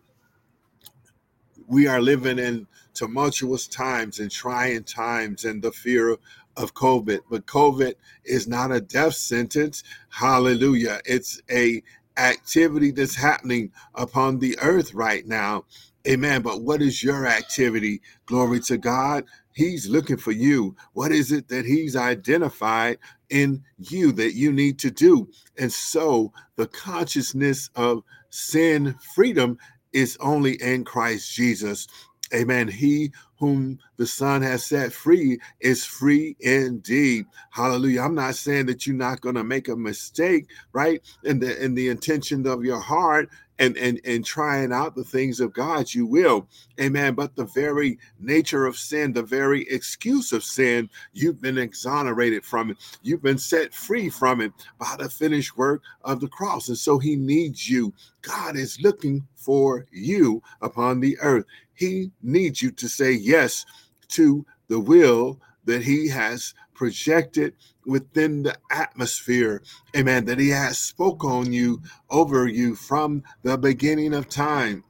We 1.67 1.87
are 1.87 2.01
living 2.01 2.39
in 2.39 2.67
tumultuous 2.99 3.69
times 3.69 4.19
and 4.19 4.31
trying 4.31 4.83
times 4.83 5.45
and 5.45 5.63
the 5.63 5.71
fear 5.71 6.17
of 6.59 6.75
COVID, 6.75 7.21
but 7.31 7.47
COVID 7.47 7.95
is 8.25 8.47
not 8.47 8.73
a 8.73 8.81
death 8.81 9.15
sentence. 9.15 9.83
Hallelujah. 10.11 11.01
It's 11.07 11.41
a 11.51 11.83
activity 12.19 12.91
that's 12.91 13.15
happening 13.15 13.71
upon 13.95 14.41
the 14.41 14.59
earth 14.61 14.93
right 14.93 15.27
now. 15.27 15.65
Amen. 16.07 16.43
But 16.43 16.63
what 16.63 16.83
is 16.83 17.03
your 17.03 17.27
activity? 17.27 18.03
Glory 18.27 18.61
to 18.61 18.77
God. 18.77 19.25
He's 19.53 19.89
looking 19.89 20.17
for 20.17 20.33
you. 20.33 20.77
What 20.93 21.13
is 21.13 21.33
it 21.33 21.49
that 21.49 21.65
he's 21.65 21.97
identified 21.97 22.99
in 23.31 23.63
you 23.79 24.13
that 24.13 24.35
you 24.35 24.53
need 24.53 24.79
to 24.81 24.91
do? 24.91 25.29
And 25.59 25.73
so 25.73 26.33
the 26.57 26.67
consciousness 26.67 27.71
of 27.77 28.03
sin 28.31 28.97
freedom 29.15 29.59
is 29.93 30.17
only 30.21 30.61
in 30.63 30.85
Christ 30.85 31.33
Jesus. 31.35 31.89
Amen. 32.35 32.69
He 32.69 33.13
whom 33.39 33.79
the 33.97 34.07
Son 34.07 34.43
has 34.43 34.67
set 34.67 34.93
free 34.93 35.39
is 35.61 35.85
free 35.85 36.37
indeed. 36.41 37.27
Hallelujah. 37.51 38.03
I'm 38.03 38.15
not 38.15 38.35
saying 38.35 38.67
that 38.67 38.87
you're 38.87 38.97
not 38.97 39.21
going 39.21 39.37
to 39.37 39.45
make 39.45 39.69
a 39.69 39.77
mistake, 39.77 40.49
right? 40.73 41.01
In 41.25 41.39
the 41.39 41.63
in 41.63 41.75
the 41.75 41.89
intention 41.89 42.47
of 42.47 42.65
your 42.65 42.81
heart 42.81 43.31
and 43.59 43.77
and 43.77 44.01
and 44.05 44.25
trying 44.25 44.73
out 44.73 44.95
the 44.95 45.05
things 45.05 45.41
of 45.41 45.53
God, 45.53 45.93
you 45.93 46.07
will. 46.07 46.49
Amen. 46.81 47.15
But 47.15 47.35
the 47.37 47.45
very 47.45 47.99
nature 48.21 48.67
of 48.67 48.77
sin, 48.77 49.13
the 49.13 49.23
very 49.23 49.63
excuse 49.69 50.33
of 50.33 50.45
sin, 50.45 50.89
you've 51.13 51.41
been 51.41 51.59
exonerated 51.59 52.45
from 52.45 52.71
it. 52.71 52.99
You've 53.03 53.23
been 53.23 53.39
set 53.39 53.75
free 53.75 54.09
from 54.09 54.41
it 54.41 54.53
by 54.79 54.97
the 54.99 55.09
finished 55.09 55.57
work 55.57 55.83
of 56.03 56.21
the 56.21 56.29
cross. 56.29 56.69
And 56.69 56.79
so 56.79 56.99
he 56.99 57.17
needs 57.17 57.69
you. 57.69 57.93
God 58.23 58.57
is 58.57 58.81
looking 58.81 59.27
for 59.35 59.87
you 59.91 60.43
upon 60.63 61.01
the 61.01 61.19
earth. 61.21 61.45
He 61.75 62.11
needs 62.23 62.63
you 62.63 62.71
to 62.73 62.89
say 62.89 63.13
yes 63.13 63.65
to 64.09 64.45
the 64.69 64.81
will 64.81 65.41
that 65.65 65.83
he 65.83 66.09
has 66.09 66.55
projected 66.79 67.55
within 67.85 68.45
the 68.45 68.57
atmosphere. 68.71 69.63
Amen. 69.97 70.25
That 70.27 70.39
he 70.39 70.51
has 70.51 70.79
spoke 70.79 71.25
on 71.25 71.53
you 71.53 71.83
over 72.09 72.47
you 72.47 72.77
from 72.77 73.25
the 73.43 73.59
beginning 73.59 74.15
of 74.15 74.29
time. 74.29 74.85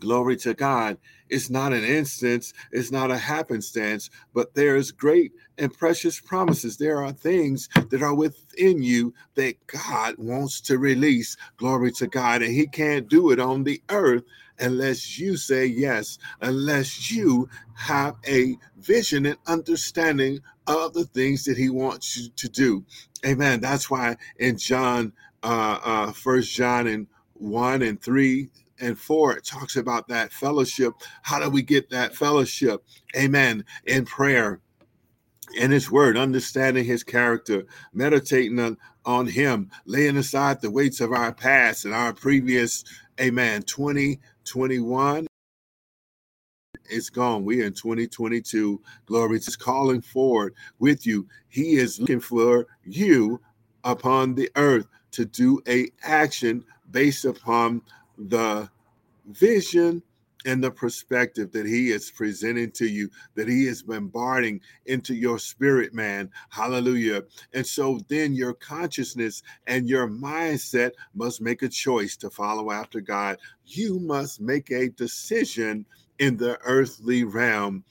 Glory 0.00 0.36
to 0.38 0.54
god 0.54 0.98
it's 1.30 1.50
not 1.50 1.72
an 1.72 1.84
instance 1.84 2.52
it's 2.72 2.92
not 2.92 3.10
a 3.10 3.18
happenstance 3.18 4.10
but 4.34 4.54
there's 4.54 4.90
great 4.90 5.32
and 5.58 5.72
precious 5.72 6.20
promises 6.20 6.76
there 6.76 7.02
are 7.02 7.12
things 7.12 7.68
that 7.90 8.02
are 8.02 8.14
within 8.14 8.82
you 8.82 9.12
that 9.34 9.54
god 9.66 10.14
wants 10.18 10.60
to 10.60 10.78
release 10.78 11.36
glory 11.56 11.90
to 11.90 12.06
god 12.06 12.42
and 12.42 12.54
he 12.54 12.66
can't 12.66 13.08
do 13.08 13.30
it 13.30 13.40
on 13.40 13.64
the 13.64 13.80
earth 13.90 14.22
unless 14.60 15.18
you 15.18 15.36
say 15.36 15.66
yes, 15.66 16.18
unless 16.40 17.10
you 17.10 17.48
have 17.74 18.16
a 18.26 18.56
vision 18.78 19.26
and 19.26 19.38
understanding 19.46 20.40
of 20.66 20.92
the 20.92 21.04
things 21.04 21.44
that 21.44 21.56
he 21.56 21.70
wants 21.70 22.16
you 22.16 22.28
to 22.36 22.48
do. 22.48 22.84
Amen. 23.26 23.60
That's 23.60 23.90
why 23.90 24.16
in 24.38 24.58
John, 24.58 25.12
uh, 25.42 25.78
uh, 25.82 26.12
First 26.12 26.52
John 26.52 26.86
and 26.86 27.06
one 27.34 27.82
and 27.82 28.00
three 28.00 28.48
and 28.80 28.98
four, 28.98 29.36
it 29.36 29.44
talks 29.44 29.76
about 29.76 30.08
that 30.08 30.32
fellowship. 30.32 30.94
How 31.22 31.38
do 31.38 31.50
we 31.50 31.62
get 31.62 31.90
that 31.90 32.14
fellowship? 32.14 32.84
Amen. 33.16 33.64
In 33.86 34.04
prayer 34.04 34.60
in 35.56 35.70
his 35.70 35.90
word, 35.90 36.16
understanding 36.16 36.84
his 36.84 37.02
character, 37.02 37.64
meditating 37.92 38.58
on, 38.58 38.76
on 39.04 39.26
him, 39.26 39.70
laying 39.86 40.16
aside 40.16 40.60
the 40.60 40.70
weights 40.70 41.00
of 41.00 41.12
our 41.12 41.32
past 41.32 41.84
and 41.84 41.94
our 41.94 42.12
previous, 42.12 42.84
amen, 43.20 43.62
2021 43.62 45.26
it's 46.90 47.10
gone. 47.10 47.44
We're 47.44 47.66
in 47.66 47.72
2022. 47.74 48.80
Glory 49.06 49.36
is 49.36 49.56
calling 49.56 50.00
forward 50.00 50.54
with 50.78 51.06
you. 51.06 51.26
He 51.48 51.76
is 51.76 52.00
looking 52.00 52.20
for 52.20 52.66
you 52.84 53.40
upon 53.84 54.34
the 54.34 54.50
earth 54.56 54.86
to 55.12 55.24
do 55.24 55.60
a 55.68 55.88
action 56.02 56.64
based 56.90 57.24
upon 57.24 57.82
the 58.18 58.68
vision 59.26 60.02
and 60.46 60.62
the 60.62 60.70
perspective 60.70 61.50
that 61.52 61.66
he 61.66 61.90
is 61.90 62.10
presenting 62.10 62.70
to 62.70 62.86
you, 62.86 63.10
that 63.34 63.48
he 63.48 63.66
is 63.66 63.82
bombarding 63.82 64.60
into 64.86 65.14
your 65.14 65.38
spirit, 65.38 65.92
man. 65.92 66.30
Hallelujah. 66.48 67.24
And 67.52 67.66
so 67.66 68.00
then 68.08 68.34
your 68.34 68.54
consciousness 68.54 69.42
and 69.66 69.88
your 69.88 70.08
mindset 70.08 70.92
must 71.14 71.40
make 71.40 71.62
a 71.62 71.68
choice 71.68 72.16
to 72.18 72.30
follow 72.30 72.70
after 72.70 73.00
God. 73.00 73.38
You 73.66 73.98
must 73.98 74.40
make 74.40 74.70
a 74.70 74.90
decision 74.90 75.84
in 76.18 76.36
the 76.36 76.58
earthly 76.64 77.24
realm. 77.24 77.84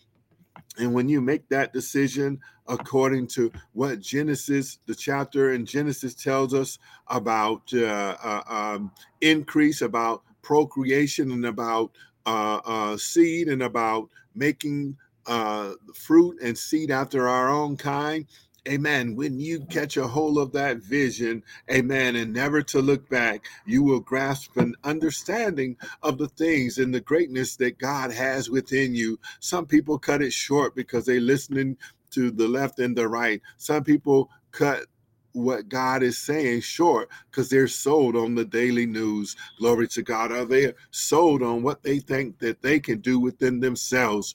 And 0.77 0.93
when 0.93 1.09
you 1.09 1.21
make 1.21 1.47
that 1.49 1.73
decision 1.73 2.39
according 2.67 3.27
to 3.27 3.51
what 3.73 3.99
Genesis, 3.99 4.79
the 4.85 4.95
chapter 4.95 5.51
in 5.51 5.65
Genesis 5.65 6.13
tells 6.13 6.53
us 6.53 6.79
about 7.07 7.73
uh, 7.73 8.15
uh, 8.23 8.41
um, 8.47 8.91
increase, 9.21 9.81
about 9.81 10.23
procreation, 10.41 11.31
and 11.31 11.45
about 11.45 11.91
uh, 12.25 12.59
uh, 12.65 12.97
seed 12.97 13.47
and 13.47 13.63
about 13.63 14.09
making 14.35 14.97
uh, 15.25 15.73
fruit 15.93 16.37
and 16.41 16.57
seed 16.57 16.91
after 16.91 17.27
our 17.27 17.49
own 17.49 17.77
kind. 17.77 18.25
Amen. 18.67 19.15
When 19.15 19.39
you 19.39 19.61
catch 19.61 19.95
a 19.95 20.07
hold 20.07 20.37
of 20.37 20.51
that 20.51 20.77
vision, 20.77 21.41
amen, 21.71 22.17
and 22.17 22.33
never 22.33 22.61
to 22.63 22.81
look 22.81 23.07
back, 23.07 23.45
you 23.65 23.81
will 23.81 24.01
grasp 24.01 24.57
an 24.57 24.75
understanding 24.83 25.77
of 26.03 26.17
the 26.17 26.27
things 26.27 26.77
and 26.77 26.93
the 26.93 26.99
greatness 26.99 27.55
that 27.57 27.77
God 27.77 28.11
has 28.11 28.49
within 28.49 28.93
you. 28.93 29.19
Some 29.39 29.67
people 29.67 29.97
cut 29.97 30.21
it 30.21 30.33
short 30.33 30.75
because 30.75 31.05
they're 31.05 31.21
listening 31.21 31.77
to 32.17 32.31
the 32.31 32.47
left 32.47 32.79
and 32.79 32.97
the 32.97 33.07
right. 33.07 33.39
Some 33.57 33.83
people 33.83 34.31
cut 34.51 34.85
what 35.33 35.69
God 35.69 36.01
is 36.01 36.17
saying 36.17 36.61
short 36.61 37.09
because 37.29 37.47
they're 37.47 37.67
sold 37.67 38.15
on 38.15 38.33
the 38.33 38.43
daily 38.43 38.87
news. 38.87 39.35
Glory 39.59 39.87
to 39.89 40.01
God. 40.01 40.31
Are 40.31 40.45
they 40.45 40.73
sold 40.89 41.43
on 41.43 41.61
what 41.61 41.83
they 41.83 41.99
think 41.99 42.39
that 42.39 42.63
they 42.63 42.79
can 42.79 43.01
do 43.01 43.19
within 43.19 43.59
themselves? 43.59 44.33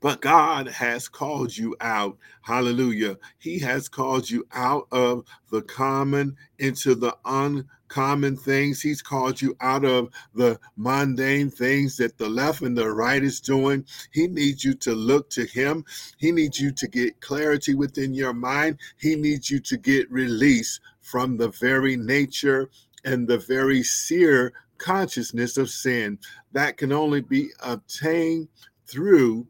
But 0.00 0.22
God 0.22 0.66
has 0.66 1.08
called 1.08 1.54
you 1.54 1.76
out. 1.82 2.16
Hallelujah. 2.40 3.18
He 3.38 3.58
has 3.58 3.86
called 3.86 4.30
you 4.30 4.46
out 4.52 4.88
of 4.92 5.24
the 5.50 5.60
common 5.60 6.36
into 6.58 6.94
the 6.94 7.14
uncommon 7.26 7.68
things. 7.92 8.80
He's 8.80 9.02
called 9.02 9.40
you 9.40 9.56
out 9.60 9.84
of 9.84 10.10
the 10.34 10.58
mundane 10.76 11.50
things 11.50 11.96
that 11.98 12.18
the 12.18 12.28
left 12.28 12.62
and 12.62 12.76
the 12.76 12.90
right 12.90 13.22
is 13.22 13.40
doing. 13.40 13.84
He 14.10 14.26
needs 14.28 14.64
you 14.64 14.74
to 14.74 14.94
look 14.94 15.30
to 15.30 15.44
Him. 15.44 15.84
He 16.16 16.32
needs 16.32 16.60
you 16.60 16.72
to 16.72 16.88
get 16.88 17.20
clarity 17.20 17.74
within 17.74 18.14
your 18.14 18.32
mind. 18.32 18.78
He 18.98 19.14
needs 19.14 19.50
you 19.50 19.60
to 19.60 19.76
get 19.76 20.10
release 20.10 20.80
from 21.00 21.36
the 21.36 21.48
very 21.48 21.96
nature 21.96 22.70
and 23.04 23.28
the 23.28 23.38
very 23.38 23.82
sear 23.82 24.52
consciousness 24.78 25.56
of 25.56 25.70
sin 25.70 26.18
that 26.52 26.76
can 26.76 26.92
only 26.92 27.20
be 27.20 27.50
obtained 27.60 28.48
through 28.86 29.46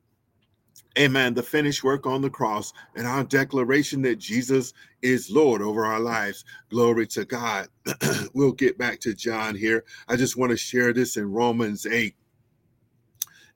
Amen. 0.98 1.32
The 1.32 1.42
finished 1.42 1.82
work 1.82 2.06
on 2.06 2.20
the 2.20 2.30
cross 2.30 2.72
and 2.94 3.06
our 3.06 3.24
declaration 3.24 4.02
that 4.02 4.16
Jesus 4.16 4.74
is 5.00 5.30
Lord 5.30 5.62
over 5.62 5.86
our 5.86 6.00
lives. 6.00 6.44
Glory 6.68 7.06
to 7.08 7.24
God. 7.24 7.68
we'll 8.34 8.52
get 8.52 8.76
back 8.76 9.00
to 9.00 9.14
John 9.14 9.54
here. 9.54 9.84
I 10.08 10.16
just 10.16 10.36
want 10.36 10.50
to 10.50 10.56
share 10.56 10.92
this 10.92 11.16
in 11.16 11.32
Romans 11.32 11.86
8. 11.86 12.14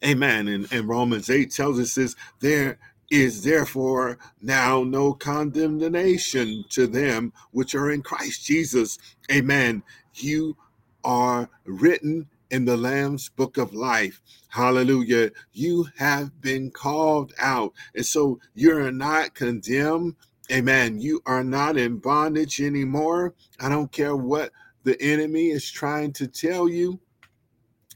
Amen. 0.05 0.49
And, 0.49 0.73
and 0.73 0.89
Romans 0.89 1.29
8 1.29 1.51
tells 1.51 1.79
us 1.79 1.95
this 1.95 2.17
there 2.41 2.79
is 3.11 3.45
therefore 3.45 4.19
now 4.41 4.83
no 4.83 5.13
condemnation 5.13 6.65
to 6.71 6.87
them 6.87 7.33
which 7.53 7.75
are 7.75 7.91
in 7.91 8.03
Christ 8.03 8.45
Jesus. 8.47 8.99
Amen. 9.31 9.83
You 10.15 10.57
are 11.05 11.49
written 11.65 12.29
in 12.51 12.65
the 12.65 12.77
Lamb's 12.77 13.29
book 13.29 13.57
of 13.57 13.75
life. 13.75 14.23
Hallelujah. 14.49 15.31
You 15.53 15.87
have 15.97 16.41
been 16.41 16.71
called 16.71 17.33
out. 17.39 17.73
And 17.95 18.07
so 18.07 18.41
you're 18.55 18.91
not 18.93 19.35
condemned. 19.35 20.17
Amen. 20.51 21.01
You 21.01 21.21
are 21.27 21.45
not 21.45 21.77
in 21.77 21.99
bondage 21.99 22.61
anymore. 22.61 23.35
I 23.59 23.69
don't 23.69 23.91
care 23.91 24.17
what 24.17 24.53
the 24.85 25.01
enemy 25.03 25.49
is 25.49 25.69
trying 25.71 26.13
to 26.15 26.29
tell 26.29 26.69
you, 26.69 27.01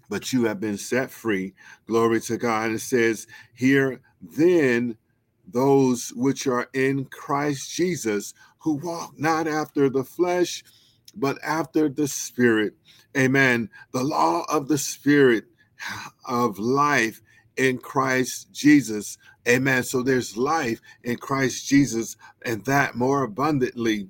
but 0.08 0.32
you 0.32 0.44
have 0.44 0.58
been 0.58 0.76
set 0.76 1.10
free. 1.10 1.54
Glory 1.86 2.20
to 2.22 2.36
God. 2.36 2.72
It 2.72 2.80
says 2.80 3.28
here, 3.54 4.00
then 4.20 4.96
those 5.46 6.12
which 6.16 6.46
are 6.46 6.68
in 6.74 7.04
Christ 7.04 7.72
Jesus, 7.72 8.34
who 8.58 8.74
walk 8.74 9.14
not 9.18 9.46
after 9.46 9.88
the 9.88 10.04
flesh, 10.04 10.64
but 11.16 11.38
after 11.42 11.88
the 11.88 12.09
Spirit. 12.09 12.75
Amen. 13.16 13.68
The 13.92 14.05
law 14.05 14.44
of 14.49 14.68
the 14.68 14.79
Spirit 14.79 15.44
of 16.27 16.59
life 16.59 17.20
in 17.57 17.79
Christ 17.79 18.53
Jesus. 18.53 19.18
Amen. 19.49 19.83
So 19.83 20.03
there's 20.03 20.37
life 20.37 20.81
in 21.03 21.16
Christ 21.16 21.66
Jesus, 21.66 22.16
and 22.44 22.64
that 22.64 22.94
more 22.94 23.25
abundantly 23.25 24.09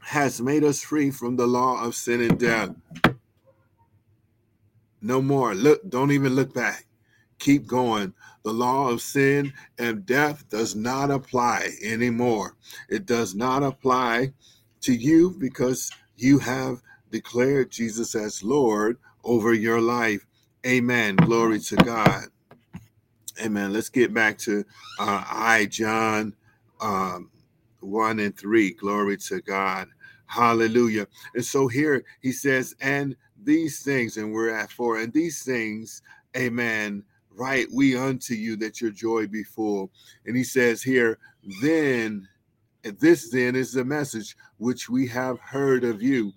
has 0.00 0.40
made 0.40 0.64
us 0.64 0.82
free 0.82 1.10
from 1.10 1.36
the 1.36 1.46
law 1.46 1.84
of 1.84 1.94
sin 1.94 2.22
and 2.22 2.38
death. 2.38 2.70
No 5.00 5.20
more. 5.20 5.54
Look, 5.54 5.88
don't 5.88 6.12
even 6.12 6.34
look 6.34 6.54
back. 6.54 6.86
Keep 7.38 7.66
going. 7.66 8.14
The 8.42 8.52
law 8.52 8.88
of 8.88 9.00
sin 9.00 9.52
and 9.78 10.06
death 10.06 10.48
does 10.48 10.74
not 10.74 11.10
apply 11.10 11.68
anymore. 11.82 12.56
It 12.88 13.06
does 13.06 13.34
not 13.34 13.62
apply 13.62 14.32
to 14.82 14.94
you 14.94 15.34
because 15.38 15.90
you 16.16 16.38
have 16.38 16.82
declared 17.10 17.70
Jesus 17.70 18.14
as 18.14 18.42
Lord 18.42 18.98
over 19.24 19.52
your 19.54 19.80
life. 19.80 20.26
Amen. 20.66 21.16
Glory 21.16 21.60
to 21.60 21.76
God. 21.76 22.24
Amen. 23.42 23.72
Let's 23.72 23.88
get 23.88 24.12
back 24.12 24.36
to 24.38 24.64
uh, 24.98 25.24
I, 25.26 25.66
John 25.70 26.34
um, 26.80 27.30
1 27.80 28.18
and 28.18 28.36
3. 28.36 28.72
Glory 28.72 29.16
to 29.18 29.40
God. 29.40 29.88
Hallelujah. 30.26 31.06
And 31.34 31.44
so 31.44 31.68
here 31.68 32.04
he 32.20 32.32
says, 32.32 32.74
and 32.80 33.16
these 33.42 33.82
things, 33.82 34.16
and 34.16 34.32
we're 34.32 34.50
at 34.54 34.70
four, 34.70 34.98
and 34.98 35.12
these 35.12 35.42
things, 35.42 36.02
amen, 36.36 37.02
write 37.30 37.68
we 37.72 37.96
unto 37.96 38.34
you 38.34 38.56
that 38.56 38.80
your 38.80 38.90
joy 38.90 39.26
be 39.26 39.42
full. 39.42 39.90
And 40.26 40.36
he 40.36 40.44
says 40.44 40.82
here, 40.82 41.18
then, 41.62 42.28
this 42.90 43.30
then 43.30 43.56
is 43.56 43.72
the 43.72 43.84
message 43.84 44.36
which 44.58 44.88
we 44.88 45.06
have 45.08 45.38
heard 45.40 45.84
of 45.84 46.02
you 46.02 46.32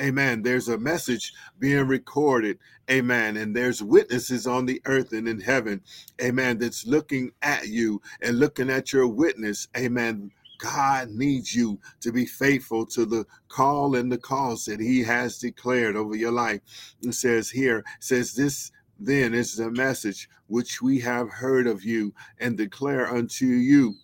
Amen. 0.00 0.42
There's 0.42 0.68
a 0.68 0.76
message 0.76 1.32
being 1.58 1.86
recorded. 1.86 2.58
Amen. 2.90 3.36
And 3.38 3.56
there's 3.56 3.82
witnesses 3.82 4.46
on 4.46 4.66
the 4.66 4.80
earth 4.84 5.12
and 5.12 5.26
in 5.26 5.40
heaven. 5.40 5.80
Amen. 6.22 6.58
That's 6.58 6.86
looking 6.86 7.32
at 7.42 7.68
you 7.68 8.02
and 8.20 8.38
looking 8.38 8.68
at 8.68 8.92
your 8.92 9.08
witness. 9.08 9.68
Amen. 9.76 10.30
God 10.58 11.10
needs 11.10 11.54
you 11.54 11.78
to 12.00 12.12
be 12.12 12.26
faithful 12.26 12.86
to 12.86 13.06
the 13.06 13.24
call 13.48 13.96
and 13.96 14.10
the 14.10 14.18
cause 14.18 14.64
that 14.66 14.80
He 14.80 15.02
has 15.02 15.38
declared 15.38 15.96
over 15.96 16.14
your 16.14 16.32
life. 16.32 16.60
It 17.02 17.14
says 17.14 17.50
here, 17.50 17.84
says 18.00 18.34
this 18.34 18.72
then 18.98 19.34
is 19.34 19.56
the 19.56 19.70
message 19.70 20.28
which 20.46 20.80
we 20.80 20.98
have 21.00 21.28
heard 21.28 21.66
of 21.66 21.84
you 21.84 22.14
and 22.40 22.56
declare 22.56 23.08
unto 23.08 23.46
you 23.46 23.94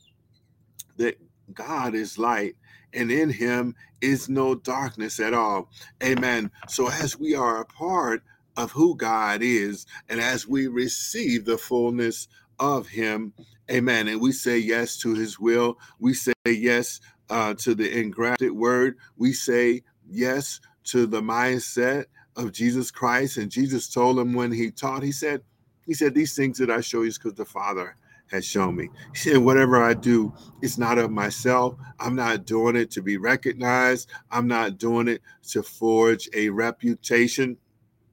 God 1.55 1.95
is 1.95 2.19
light 2.19 2.57
and 2.93 3.11
in 3.11 3.31
him 3.31 3.75
is 4.01 4.29
no 4.29 4.55
darkness 4.55 5.21
at 5.21 5.35
all. 5.35 5.71
Amen. 6.03 6.51
So 6.69 6.89
as 6.89 7.19
we 7.19 7.35
are 7.35 7.61
a 7.61 7.67
part 7.67 8.23
of 8.57 8.73
who 8.73 8.97
God 8.97 9.41
is, 9.43 9.87
and 10.09 10.21
as 10.21 10.47
we 10.47 10.67
receive 10.67 11.45
the 11.45 11.59
fullness 11.59 12.29
of 12.59 12.89
him, 12.89 13.33
amen. 13.71 14.09
And 14.09 14.21
we 14.21 14.33
say 14.33 14.59
yes 14.59 14.99
to 14.99 15.15
his 15.15 15.39
will, 15.39 15.79
we 15.99 16.15
say 16.15 16.33
yes 16.47 17.01
uh, 17.31 17.55
to 17.55 17.75
the 17.75 17.99
engrafted 17.99 18.53
word, 18.53 18.97
we 19.17 19.33
say 19.33 19.83
yes 20.09 20.61
to 20.85 21.07
the 21.07 21.23
mindset 21.23 22.07
of 22.37 22.53
Jesus 22.53 22.91
Christ. 22.91 23.37
And 23.37 23.51
Jesus 23.51 23.89
told 23.89 24.19
him 24.19 24.35
when 24.35 24.53
he 24.53 24.71
taught, 24.71 25.03
he 25.03 25.13
said, 25.13 25.43
he 25.87 25.95
said, 25.95 26.15
These 26.15 26.37
things 26.37 26.59
that 26.59 26.71
I 26.71 26.81
show 26.81 27.03
you 27.03 27.09
is 27.09 27.19
because 27.19 27.35
the 27.35 27.45
Father 27.45 27.97
has 28.31 28.45
shown 28.45 28.77
me. 28.77 28.89
He 29.13 29.19
said, 29.19 29.39
Whatever 29.39 29.83
I 29.83 29.95
do, 29.95 30.33
it's 30.61 30.79
not 30.79 30.99
of 30.99 31.11
myself. 31.11 31.75
I'm 32.01 32.17
not 32.17 32.47
doing 32.47 32.77
it 32.77 32.91
to 32.93 33.03
be 33.03 33.17
recognized. 33.17 34.11
I'm 34.31 34.47
not 34.47 34.79
doing 34.79 35.09
it 35.09 35.23
to 35.51 35.63
forge 35.63 36.29
a 36.35 36.49
reputation. 36.49 37.57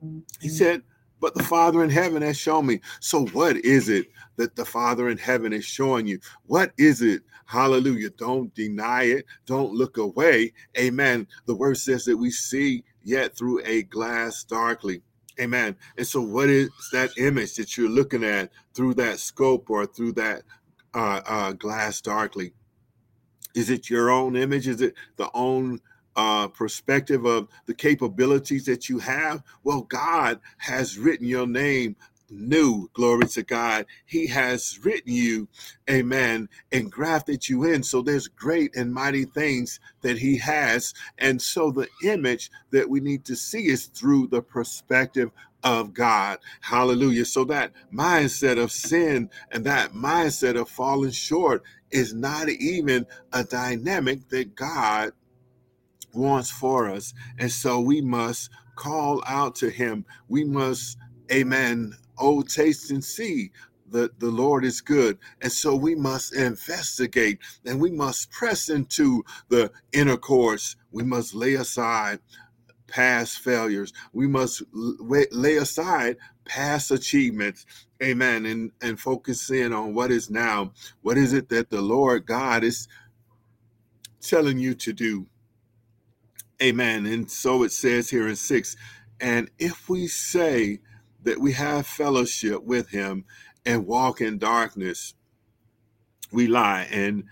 He 0.01 0.07
mm-hmm. 0.07 0.47
said, 0.47 0.83
But 1.19 1.35
the 1.35 1.43
Father 1.43 1.83
in 1.83 1.89
heaven 1.89 2.21
has 2.21 2.37
shown 2.37 2.65
me. 2.65 2.81
So, 2.99 3.25
what 3.27 3.57
is 3.57 3.89
it 3.89 4.07
that 4.37 4.55
the 4.55 4.65
Father 4.65 5.09
in 5.09 5.17
heaven 5.17 5.53
is 5.53 5.65
showing 5.65 6.07
you? 6.07 6.19
What 6.45 6.71
is 6.77 7.01
it? 7.01 7.23
Hallelujah. 7.45 8.11
Don't 8.11 8.53
deny 8.53 9.05
it. 9.05 9.25
Don't 9.47 9.73
look 9.73 9.97
away. 9.97 10.53
Amen. 10.77 11.27
The 11.47 11.55
word 11.55 11.77
says 11.77 12.05
that 12.05 12.15
we 12.15 12.29
see 12.29 12.83
yet 13.03 13.35
through 13.35 13.61
a 13.65 13.83
glass 13.83 14.43
darkly. 14.43 15.01
Amen. 15.39 15.75
And 15.97 16.05
so, 16.05 16.21
what 16.21 16.49
is 16.49 16.69
that 16.91 17.17
image 17.17 17.55
that 17.55 17.77
you're 17.77 17.89
looking 17.89 18.23
at 18.23 18.51
through 18.73 18.95
that 18.95 19.19
scope 19.19 19.69
or 19.69 19.85
through 19.85 20.13
that 20.13 20.43
uh, 20.93 21.21
uh, 21.25 21.51
glass 21.53 22.01
darkly? 22.01 22.53
Is 23.55 23.69
it 23.69 23.89
your 23.89 24.09
own 24.09 24.35
image? 24.35 24.67
Is 24.67 24.81
it 24.81 24.95
the 25.17 25.29
own 25.33 25.79
uh, 26.19 26.49
perspective 26.49 27.25
of 27.25 27.47
the 27.65 27.73
capabilities 27.73 28.65
that 28.65 28.89
you 28.89 28.99
have, 28.99 29.41
well, 29.63 29.83
God 29.83 30.41
has 30.57 30.97
written 30.97 31.25
your 31.25 31.47
name 31.47 31.95
new. 32.31 32.89
Glory 32.93 33.27
to 33.27 33.43
God. 33.43 33.85
He 34.05 34.27
has 34.27 34.79
written 34.83 35.13
you, 35.13 35.47
amen, 35.89 36.49
and 36.71 36.91
grafted 36.91 37.47
you 37.47 37.63
in. 37.63 37.83
So 37.83 38.01
there's 38.01 38.27
great 38.27 38.75
and 38.75 38.93
mighty 38.93 39.25
things 39.25 39.79
that 40.01 40.17
He 40.17 40.37
has. 40.37 40.93
And 41.17 41.41
so 41.41 41.71
the 41.71 41.87
image 42.03 42.51
that 42.71 42.89
we 42.89 42.99
need 42.99 43.25
to 43.25 43.35
see 43.35 43.67
is 43.67 43.87
through 43.87 44.27
the 44.27 44.41
perspective 44.41 45.31
of 45.63 45.93
God. 45.93 46.39
Hallelujah. 46.61 47.25
So 47.25 47.43
that 47.45 47.71
mindset 47.93 48.61
of 48.61 48.71
sin 48.71 49.29
and 49.51 49.65
that 49.65 49.91
mindset 49.91 50.59
of 50.59 50.69
falling 50.69 51.11
short 51.11 51.63
is 51.91 52.13
not 52.13 52.49
even 52.49 53.05
a 53.33 53.43
dynamic 53.43 54.29
that 54.29 54.55
God 54.55 55.11
wants 56.13 56.49
for 56.49 56.89
us. 56.89 57.13
And 57.37 57.51
so 57.51 57.79
we 57.79 58.01
must 58.01 58.49
call 58.75 59.21
out 59.27 59.55
to 59.55 59.69
him. 59.69 60.05
We 60.27 60.43
must, 60.43 60.97
amen, 61.31 61.93
oh, 62.19 62.41
taste 62.41 62.91
and 62.91 63.03
see 63.03 63.51
that 63.91 64.19
the 64.19 64.29
Lord 64.29 64.65
is 64.65 64.81
good. 64.81 65.17
And 65.41 65.51
so 65.51 65.75
we 65.75 65.95
must 65.95 66.35
investigate 66.35 67.39
and 67.65 67.79
we 67.79 67.91
must 67.91 68.31
press 68.31 68.69
into 68.69 69.23
the 69.49 69.71
inner 69.93 70.17
course. 70.17 70.75
We 70.91 71.03
must 71.03 71.33
lay 71.33 71.55
aside 71.55 72.19
past 72.87 73.39
failures. 73.39 73.93
We 74.13 74.27
must 74.27 74.63
lay 74.73 75.55
aside 75.57 76.17
past 76.45 76.91
achievements. 76.91 77.65
Amen. 78.01 78.45
And, 78.45 78.71
and 78.81 78.99
focus 78.99 79.49
in 79.49 79.73
on 79.73 79.93
what 79.93 80.11
is 80.11 80.29
now. 80.29 80.71
What 81.01 81.17
is 81.17 81.33
it 81.33 81.49
that 81.49 81.69
the 81.69 81.81
Lord 81.81 82.25
God 82.25 82.63
is 82.63 82.87
telling 84.21 84.59
you 84.59 84.73
to 84.75 84.93
do? 84.93 85.27
Amen. 86.61 87.05
And 87.05 87.29
so 87.29 87.63
it 87.63 87.71
says 87.71 88.09
here 88.09 88.27
in 88.27 88.35
six, 88.35 88.75
and 89.21 89.49
if 89.59 89.89
we 89.89 90.07
say 90.07 90.79
that 91.23 91.39
we 91.39 91.53
have 91.53 91.85
fellowship 91.85 92.63
with 92.63 92.89
him 92.89 93.25
and 93.65 93.85
walk 93.85 94.21
in 94.21 94.37
darkness, 94.37 95.13
we 96.31 96.47
lie 96.47 96.87
and 96.91 97.25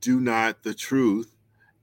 do 0.00 0.20
not 0.20 0.62
the 0.62 0.74
truth. 0.74 1.34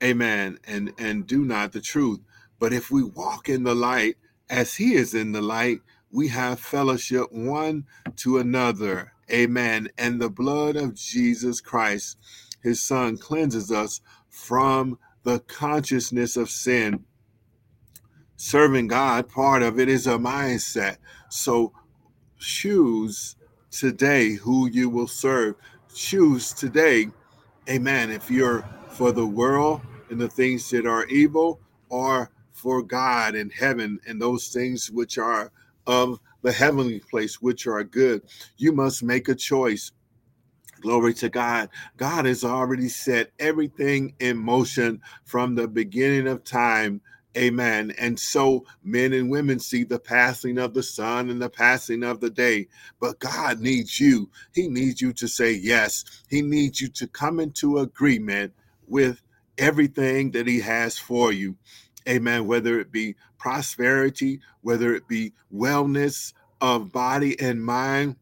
Amen. 0.02 0.58
And 0.66 0.92
and 0.98 1.26
do 1.26 1.44
not 1.44 1.72
the 1.72 1.80
truth. 1.80 2.20
But 2.58 2.72
if 2.72 2.90
we 2.90 3.02
walk 3.02 3.48
in 3.48 3.64
the 3.64 3.74
light 3.74 4.16
as 4.48 4.74
he 4.74 4.94
is 4.94 5.14
in 5.14 5.32
the 5.32 5.42
light, 5.42 5.80
we 6.10 6.28
have 6.28 6.60
fellowship 6.60 7.32
one 7.32 7.84
to 8.16 8.38
another. 8.38 9.12
Amen. 9.30 9.88
And 9.98 10.20
the 10.20 10.30
blood 10.30 10.76
of 10.76 10.94
Jesus 10.94 11.60
Christ, 11.60 12.18
his 12.62 12.82
son, 12.82 13.18
cleanses 13.18 13.72
us 13.72 14.00
from 14.28 14.98
the 15.24 15.40
consciousness 15.40 16.36
of 16.36 16.50
sin. 16.50 17.04
Serving 18.36 18.88
God, 18.88 19.28
part 19.28 19.62
of 19.62 19.78
it 19.78 19.88
is 19.88 20.06
a 20.06 20.18
mindset. 20.18 20.98
So 21.28 21.72
choose 22.38 23.36
today 23.70 24.34
who 24.34 24.68
you 24.68 24.88
will 24.88 25.08
serve. 25.08 25.56
Choose 25.94 26.52
today, 26.52 27.08
amen, 27.68 28.10
if 28.10 28.30
you're 28.30 28.68
for 28.90 29.12
the 29.12 29.26
world 29.26 29.80
and 30.10 30.20
the 30.20 30.28
things 30.28 30.68
that 30.70 30.86
are 30.86 31.06
evil, 31.06 31.60
or 31.88 32.30
for 32.52 32.82
God 32.82 33.34
and 33.34 33.52
heaven 33.52 34.00
and 34.06 34.20
those 34.20 34.48
things 34.48 34.90
which 34.90 35.18
are 35.18 35.52
of 35.86 36.18
the 36.42 36.52
heavenly 36.52 37.00
place, 37.00 37.40
which 37.40 37.66
are 37.66 37.84
good. 37.84 38.22
You 38.56 38.72
must 38.72 39.02
make 39.02 39.28
a 39.28 39.34
choice. 39.34 39.92
Glory 40.80 41.14
to 41.14 41.28
God. 41.28 41.70
God 41.96 42.26
has 42.26 42.44
already 42.44 42.88
set 42.88 43.30
everything 43.38 44.14
in 44.20 44.36
motion 44.36 45.00
from 45.24 45.54
the 45.54 45.68
beginning 45.68 46.26
of 46.26 46.44
time. 46.44 47.00
Amen. 47.36 47.92
And 47.98 48.18
so 48.18 48.64
men 48.84 49.12
and 49.12 49.30
women 49.30 49.58
see 49.58 49.84
the 49.84 49.98
passing 49.98 50.58
of 50.58 50.74
the 50.74 50.82
sun 50.82 51.30
and 51.30 51.42
the 51.42 51.50
passing 51.50 52.02
of 52.04 52.20
the 52.20 52.30
day. 52.30 52.68
But 53.00 53.18
God 53.20 53.60
needs 53.60 53.98
you. 54.00 54.30
He 54.54 54.68
needs 54.68 55.00
you 55.00 55.12
to 55.14 55.28
say 55.28 55.52
yes. 55.52 56.04
He 56.28 56.42
needs 56.42 56.80
you 56.80 56.88
to 56.88 57.08
come 57.08 57.40
into 57.40 57.78
agreement 57.78 58.52
with 58.86 59.22
everything 59.58 60.30
that 60.32 60.46
He 60.46 60.60
has 60.60 60.98
for 60.98 61.32
you. 61.32 61.56
Amen. 62.08 62.46
Whether 62.46 62.80
it 62.80 62.92
be 62.92 63.16
prosperity, 63.38 64.40
whether 64.62 64.94
it 64.94 65.08
be 65.08 65.32
wellness 65.52 66.32
of 66.60 66.92
body 66.92 67.38
and 67.40 67.64
mind, 67.64 68.16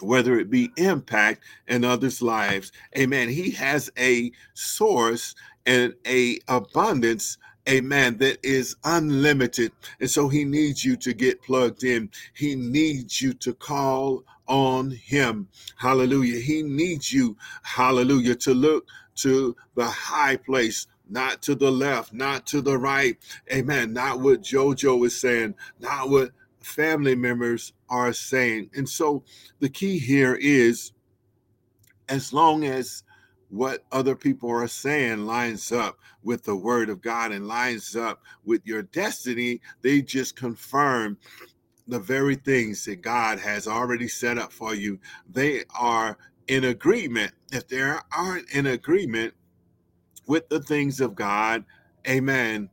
whether 0.00 0.38
it 0.38 0.50
be 0.50 0.70
impact 0.76 1.42
in 1.68 1.84
others' 1.84 2.22
lives. 2.22 2.72
Amen. 2.98 3.28
He 3.28 3.50
has 3.52 3.90
a 3.98 4.32
source 4.54 5.34
and 5.66 5.94
a 6.06 6.38
abundance 6.48 7.38
amen 7.68 8.18
that 8.18 8.38
is 8.42 8.76
unlimited. 8.84 9.72
And 10.00 10.10
so 10.10 10.28
he 10.28 10.44
needs 10.44 10.84
you 10.84 10.96
to 10.96 11.12
get 11.12 11.42
plugged 11.42 11.84
in. 11.84 12.10
He 12.34 12.54
needs 12.54 13.20
you 13.20 13.32
to 13.34 13.54
call 13.54 14.24
on 14.46 14.90
him. 14.90 15.48
Hallelujah. 15.76 16.40
He 16.40 16.62
needs 16.62 17.12
you 17.12 17.36
hallelujah 17.62 18.34
to 18.36 18.54
look 18.54 18.86
to 19.16 19.56
the 19.74 19.86
high 19.86 20.36
place 20.36 20.86
not 21.08 21.42
to 21.42 21.54
the 21.54 21.70
left 21.70 22.12
not 22.12 22.46
to 22.48 22.60
the 22.60 22.78
right. 22.78 23.16
Amen. 23.52 23.92
Not 23.92 24.20
what 24.20 24.42
jojo 24.42 25.04
is 25.06 25.20
saying 25.20 25.54
not 25.78 26.08
what 26.08 26.30
family 26.60 27.14
members 27.14 27.72
are 27.88 28.12
saying. 28.12 28.70
And 28.74 28.88
so 28.88 29.24
the 29.60 29.68
key 29.68 29.98
here 29.98 30.34
is 30.34 30.92
as 32.08 32.32
long 32.32 32.64
as 32.64 33.02
what 33.52 33.84
other 33.92 34.16
people 34.16 34.50
are 34.50 34.66
saying 34.66 35.26
lines 35.26 35.70
up 35.70 35.98
with 36.22 36.44
the 36.44 36.56
word 36.56 36.88
of 36.88 37.02
God 37.02 37.32
and 37.32 37.46
lines 37.46 37.94
up 37.94 38.22
with 38.44 38.62
your 38.64 38.80
destiny, 38.82 39.60
they 39.82 40.00
just 40.00 40.36
confirm 40.36 41.18
the 41.86 41.98
very 41.98 42.34
things 42.34 42.86
that 42.86 43.02
God 43.02 43.38
has 43.40 43.68
already 43.68 44.08
set 44.08 44.38
up 44.38 44.52
for 44.52 44.74
you. 44.74 44.98
They 45.30 45.64
are 45.78 46.16
in 46.48 46.64
agreement. 46.64 47.32
If 47.52 47.68
they 47.68 47.82
aren't 48.16 48.50
in 48.50 48.66
agreement 48.66 49.34
with 50.26 50.48
the 50.48 50.60
things 50.60 50.98
of 51.00 51.14
God, 51.14 51.64
amen, 52.08 52.70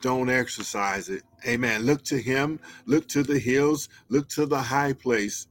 don't 0.00 0.30
exercise 0.30 1.10
it. 1.10 1.24
Amen. 1.46 1.82
Look 1.82 2.04
to 2.04 2.16
him, 2.18 2.58
look 2.86 3.06
to 3.08 3.22
the 3.22 3.38
hills, 3.38 3.90
look 4.08 4.28
to 4.30 4.46
the 4.46 4.62
high 4.62 4.94
place. 4.94 5.46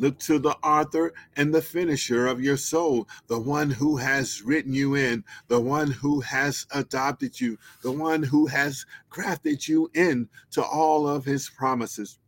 Look 0.00 0.18
to 0.20 0.38
the 0.38 0.56
author 0.64 1.12
and 1.36 1.54
the 1.54 1.60
finisher 1.60 2.26
of 2.26 2.40
your 2.40 2.56
soul, 2.56 3.06
the 3.26 3.38
one 3.38 3.70
who 3.70 3.98
has 3.98 4.42
written 4.42 4.72
you 4.72 4.94
in, 4.94 5.24
the 5.48 5.60
one 5.60 5.90
who 5.90 6.20
has 6.22 6.66
adopted 6.72 7.38
you, 7.38 7.58
the 7.82 7.92
one 7.92 8.22
who 8.22 8.46
has 8.46 8.86
crafted 9.10 9.68
you 9.68 9.90
in 9.94 10.28
to 10.52 10.64
all 10.64 11.06
of 11.06 11.26
his 11.26 11.50
promises. 11.50 12.18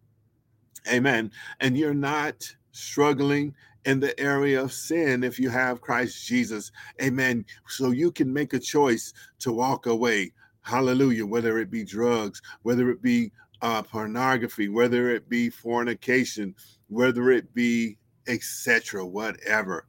Amen. 0.86 1.32
And 1.60 1.76
you're 1.76 1.94
not 1.94 2.54
struggling 2.72 3.54
in 3.86 4.00
the 4.00 4.18
area 4.20 4.62
of 4.62 4.72
sin 4.72 5.24
if 5.24 5.40
you 5.40 5.48
have 5.48 5.80
Christ 5.80 6.26
Jesus. 6.26 6.72
Amen. 7.00 7.46
So 7.68 7.90
you 7.90 8.12
can 8.12 8.30
make 8.30 8.52
a 8.52 8.58
choice 8.58 9.14
to 9.38 9.50
walk 9.50 9.86
away 9.86 10.32
Hallelujah. 10.62 11.26
Whether 11.26 11.58
it 11.58 11.70
be 11.70 11.84
drugs, 11.84 12.40
whether 12.62 12.88
it 12.90 13.02
be 13.02 13.32
uh, 13.62 13.82
pornography, 13.82 14.68
whether 14.68 15.10
it 15.10 15.28
be 15.28 15.48
fornication, 15.48 16.54
whether 16.88 17.30
it 17.30 17.54
be 17.54 17.96
etc., 18.26 19.04
whatever. 19.04 19.86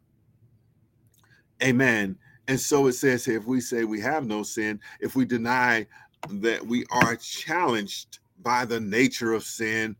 Amen. 1.61 2.17
And 2.47 2.59
so 2.59 2.87
it 2.87 2.93
says 2.93 3.27
if 3.27 3.45
we 3.45 3.61
say 3.61 3.83
we 3.83 4.01
have 4.01 4.25
no 4.25 4.43
sin, 4.43 4.79
if 4.99 5.15
we 5.15 5.25
deny 5.25 5.87
that 6.29 6.65
we 6.65 6.85
are 6.91 7.15
challenged 7.15 8.19
by 8.41 8.65
the 8.65 8.79
nature 8.79 9.33
of 9.33 9.43
sin, 9.43 9.95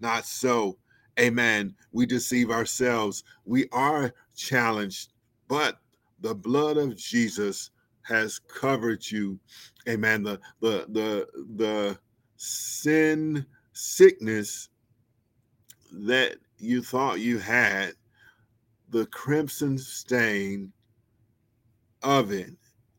not 0.00 0.24
so. 0.26 0.78
Amen. 1.18 1.74
We 1.92 2.06
deceive 2.06 2.50
ourselves. 2.50 3.24
We 3.44 3.68
are 3.72 4.14
challenged, 4.36 5.12
but 5.48 5.80
the 6.20 6.34
blood 6.34 6.76
of 6.76 6.96
Jesus 6.96 7.70
has 8.02 8.38
covered 8.38 9.08
you. 9.10 9.38
Amen. 9.88 10.22
The 10.22 10.40
the 10.60 10.86
the 10.88 11.26
the 11.56 11.98
sin 12.38 13.44
sickness 13.72 14.70
that 15.92 16.36
you 16.58 16.82
thought 16.82 17.20
you 17.20 17.38
had, 17.38 17.92
the 18.90 19.06
crimson 19.06 19.76
stain 19.76 20.72
of 22.02 22.32
it. 22.32 22.50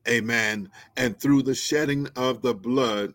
Amen. 0.08 0.69
And 0.97 1.19
through 1.19 1.43
the 1.43 1.56
shedding 1.56 2.08
of 2.15 2.41
the 2.41 2.54
blood 2.54 3.13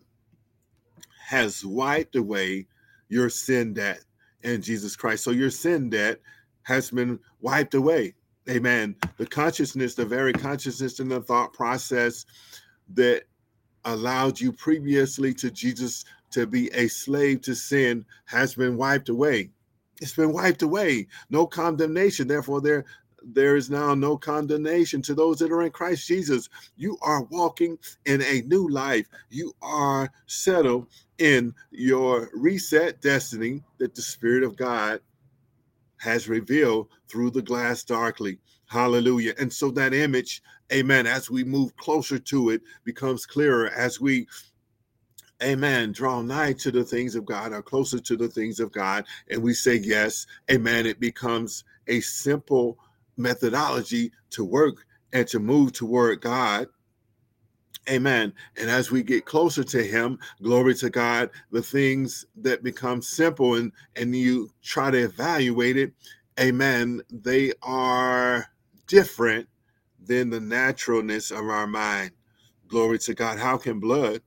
has 1.27 1.65
wiped 1.65 2.17
away 2.17 2.67
your 3.09 3.29
sin 3.29 3.75
debt 3.75 4.01
in 4.43 4.61
Jesus 4.63 4.97
Christ. 4.97 5.25
So 5.25 5.31
your 5.31 5.51
sin 5.51 5.91
debt 5.91 6.21
has 6.63 6.91
been 6.91 7.19
wiped 7.41 7.75
away. 7.75 8.15
Amen. 8.49 8.95
The 9.17 9.27
consciousness, 9.27 9.95
the 9.95 10.05
very 10.05 10.33
consciousness 10.33 11.01
and 11.01 11.11
the 11.11 11.21
thought 11.21 11.53
process 11.53 12.27
that 12.95 13.25
allowed 13.85 14.41
you 14.41 14.53
previously 14.53 15.33
to 15.35 15.51
Jesus 15.51 16.05
to 16.35 16.47
be 16.47 16.69
a 16.73 16.89
slave 16.89 17.41
to 17.43 17.55
sin 17.55 18.05
has 18.27 18.55
been 18.55 18.77
wiped 18.77 19.09
away. 19.09 19.51
It's 20.01 20.15
been 20.15 20.33
wiped 20.33 20.63
away. 20.63 21.07
No 21.31 21.47
condemnation. 21.47 22.29
Therefore, 22.29 22.61
there 22.61 22.85
there 23.27 23.57
is 23.57 23.71
now 23.71 23.95
no 23.95 24.19
condemnation 24.19 25.01
to 25.01 25.15
those 25.15 25.39
that 25.39 25.51
are 25.51 25.63
in 25.63 25.71
Christ 25.71 26.07
Jesus. 26.07 26.49
You 26.77 26.99
are 27.01 27.23
walking 27.23 27.79
in 28.05 28.21
a 28.21 28.43
new 28.43 28.69
life. 28.69 29.09
You 29.31 29.55
are 29.63 30.11
settled 30.27 30.89
in 31.19 31.55
your 31.71 32.29
reset 32.35 33.01
destiny 33.01 33.63
that 33.79 33.95
the 33.95 34.03
Spirit 34.03 34.43
of 34.43 34.57
God 34.57 35.01
has 35.99 36.29
revealed 36.29 36.89
through 37.09 37.31
the 37.31 37.41
glass 37.41 37.83
darkly. 37.83 38.39
Hallelujah. 38.67 39.35
And 39.39 39.51
so 39.51 39.71
that 39.71 39.95
image, 39.95 40.43
amen, 40.73 41.07
as 41.07 41.31
we 41.31 41.45
move 41.45 41.75
closer 41.77 42.19
to 42.19 42.51
it, 42.51 42.61
becomes 42.85 43.25
clearer 43.25 43.71
as 43.71 44.01
we 44.01 44.27
amen, 45.45 45.93
draw 45.93 46.23
nigh 46.23 46.55
to 46.55 46.71
the 46.71 46.85
things 46.85 47.15
of 47.15 47.25
God 47.25 47.53
or 47.53 47.63
closer 47.63 47.99
to 48.01 48.17
the 48.17 48.29
things 48.29 48.61
of 48.61 48.73
God, 48.73 49.05
and 49.31 49.43
we 49.43 49.55
say 49.55 49.77
yes, 49.77 50.27
amen, 50.51 50.87
it 50.87 50.99
becomes 50.99 51.65
a 51.87 52.01
simple 52.01 52.79
methodology 53.17 54.11
to 54.31 54.45
work 54.45 54.87
and 55.13 55.29
to 55.29 55.39
move 55.39 55.73
toward 55.73 56.21
God. 56.21 56.67
Amen. 57.89 58.33
And 58.57 58.71
as 58.71 58.91
we 58.91 59.03
get 59.03 59.27
closer 59.27 59.63
to 59.63 59.83
Him, 59.83 60.19
glory 60.43 60.75
to 60.77 60.89
God, 60.89 61.31
the 61.51 61.63
things 61.63 62.25
that 62.37 62.63
become 62.63 63.03
simple 63.03 63.57
and, 63.57 63.73
and 63.95 64.17
you 64.17 64.51
try 64.63 64.91
to 64.91 65.05
evaluate 65.05 65.77
it, 65.77 65.93
amen, 66.41 67.03
they 67.11 67.53
are 67.63 68.47
different 68.87 69.49
than 70.03 70.31
the 70.31 70.41
naturalness 70.41 71.31
of 71.31 71.45
our 71.45 71.67
mind. 71.67 72.13
Glory 72.69 72.99
to 73.01 73.15
God. 73.15 73.39
How 73.39 73.59
can 73.59 73.81
blood 73.81 74.23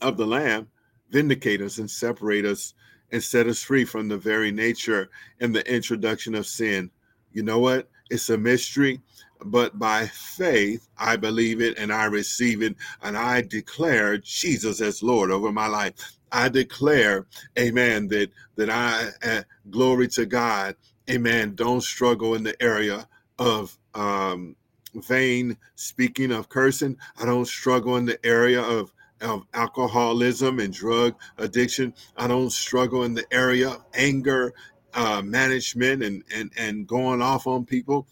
of 0.00 0.16
the 0.16 0.26
Lamb 0.26 0.68
vindicate 1.10 1.60
us 1.60 1.78
and 1.78 1.90
separate 1.90 2.44
us 2.44 2.74
and 3.12 3.22
set 3.22 3.46
us 3.46 3.62
free 3.62 3.84
from 3.84 4.08
the 4.08 4.18
very 4.18 4.52
nature 4.52 5.10
and 5.40 5.54
the 5.54 5.68
introduction 5.72 6.34
of 6.34 6.46
sin? 6.46 6.90
You 7.32 7.42
know 7.42 7.58
what? 7.58 7.88
It's 8.10 8.30
a 8.30 8.38
mystery, 8.38 9.00
but 9.44 9.78
by 9.78 10.06
faith, 10.06 10.88
I 10.98 11.16
believe 11.16 11.60
it 11.60 11.78
and 11.78 11.92
I 11.92 12.04
receive 12.06 12.62
it, 12.62 12.76
and 13.02 13.16
I 13.16 13.42
declare 13.42 14.18
Jesus 14.18 14.80
as 14.80 15.02
Lord 15.02 15.30
over 15.30 15.52
my 15.52 15.66
life. 15.66 15.94
I 16.32 16.48
declare, 16.48 17.26
amen, 17.58 18.08
that 18.08 18.30
that 18.56 18.70
I 18.70 19.08
uh, 19.22 19.42
glory 19.70 20.08
to 20.08 20.26
God, 20.26 20.76
amen, 21.10 21.54
don't 21.54 21.82
struggle 21.82 22.34
in 22.34 22.42
the 22.42 22.60
area 22.62 23.08
of 23.38 23.76
um 23.94 24.56
vain 24.94 25.56
speaking 25.74 26.32
of 26.32 26.48
cursing. 26.48 26.96
I 27.20 27.26
don't 27.26 27.46
struggle 27.46 27.96
in 27.96 28.06
the 28.06 28.24
area 28.24 28.62
of 28.62 28.92
of 29.20 29.44
alcoholism 29.54 30.58
and 30.60 30.72
drug 30.72 31.14
addiction. 31.38 31.94
I 32.16 32.26
don't 32.26 32.50
struggle 32.50 33.04
in 33.04 33.14
the 33.14 33.26
area 33.32 33.70
of 33.70 33.84
anger 33.94 34.52
uh, 34.94 35.22
management 35.22 36.02
and, 36.02 36.22
and, 36.34 36.50
and 36.56 36.86
going 36.86 37.22
off 37.22 37.46
on 37.46 37.64
people. 37.64 38.06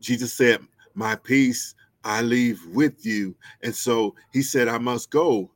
Jesus 0.00 0.32
said, 0.32 0.60
My 0.94 1.16
peace 1.16 1.74
I 2.04 2.22
leave 2.22 2.64
with 2.66 3.04
you. 3.04 3.34
And 3.62 3.74
so 3.74 4.14
he 4.32 4.42
said, 4.42 4.68
I 4.68 4.78
must 4.78 5.10
go 5.10 5.50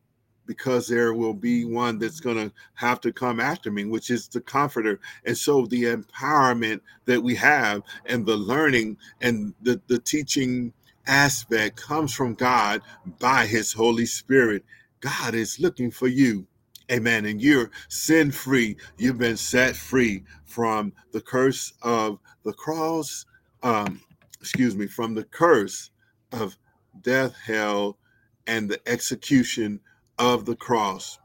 because 0.46 0.86
there 0.86 1.14
will 1.14 1.34
be 1.34 1.64
one 1.64 1.98
that's 1.98 2.20
going 2.20 2.36
to 2.36 2.52
have 2.74 3.00
to 3.00 3.12
come 3.12 3.40
after 3.40 3.70
me, 3.70 3.86
which 3.86 4.10
is 4.10 4.28
the 4.28 4.40
comforter. 4.40 5.00
And 5.24 5.36
so 5.36 5.64
the 5.66 5.84
empowerment 5.84 6.80
that 7.06 7.22
we 7.22 7.34
have 7.36 7.82
and 8.06 8.26
the 8.26 8.36
learning 8.36 8.98
and 9.22 9.54
the, 9.62 9.80
the 9.86 9.98
teaching 9.98 10.72
aspect 11.06 11.76
comes 11.76 12.14
from 12.14 12.34
God 12.34 12.82
by 13.18 13.46
his 13.46 13.72
Holy 13.72 14.06
Spirit. 14.06 14.64
God 15.00 15.34
is 15.34 15.60
looking 15.60 15.90
for 15.90 16.08
you. 16.08 16.46
Amen. 16.90 17.26
And 17.26 17.40
you're 17.40 17.70
sin 17.88 18.30
free. 18.30 18.76
You've 18.98 19.18
been 19.18 19.36
set 19.36 19.76
free 19.76 20.24
from 20.44 20.92
the 21.12 21.20
curse 21.20 21.72
of 21.82 22.18
the 22.44 22.52
cross. 22.52 23.24
Um, 23.62 24.00
excuse 24.40 24.76
me, 24.76 24.86
from 24.86 25.14
the 25.14 25.24
curse 25.24 25.90
of 26.32 26.56
death, 27.02 27.34
hell, 27.44 27.98
and 28.46 28.68
the 28.68 28.80
execution 28.88 29.80
of 30.18 30.44
the 30.44 30.56
cross. 30.56 31.18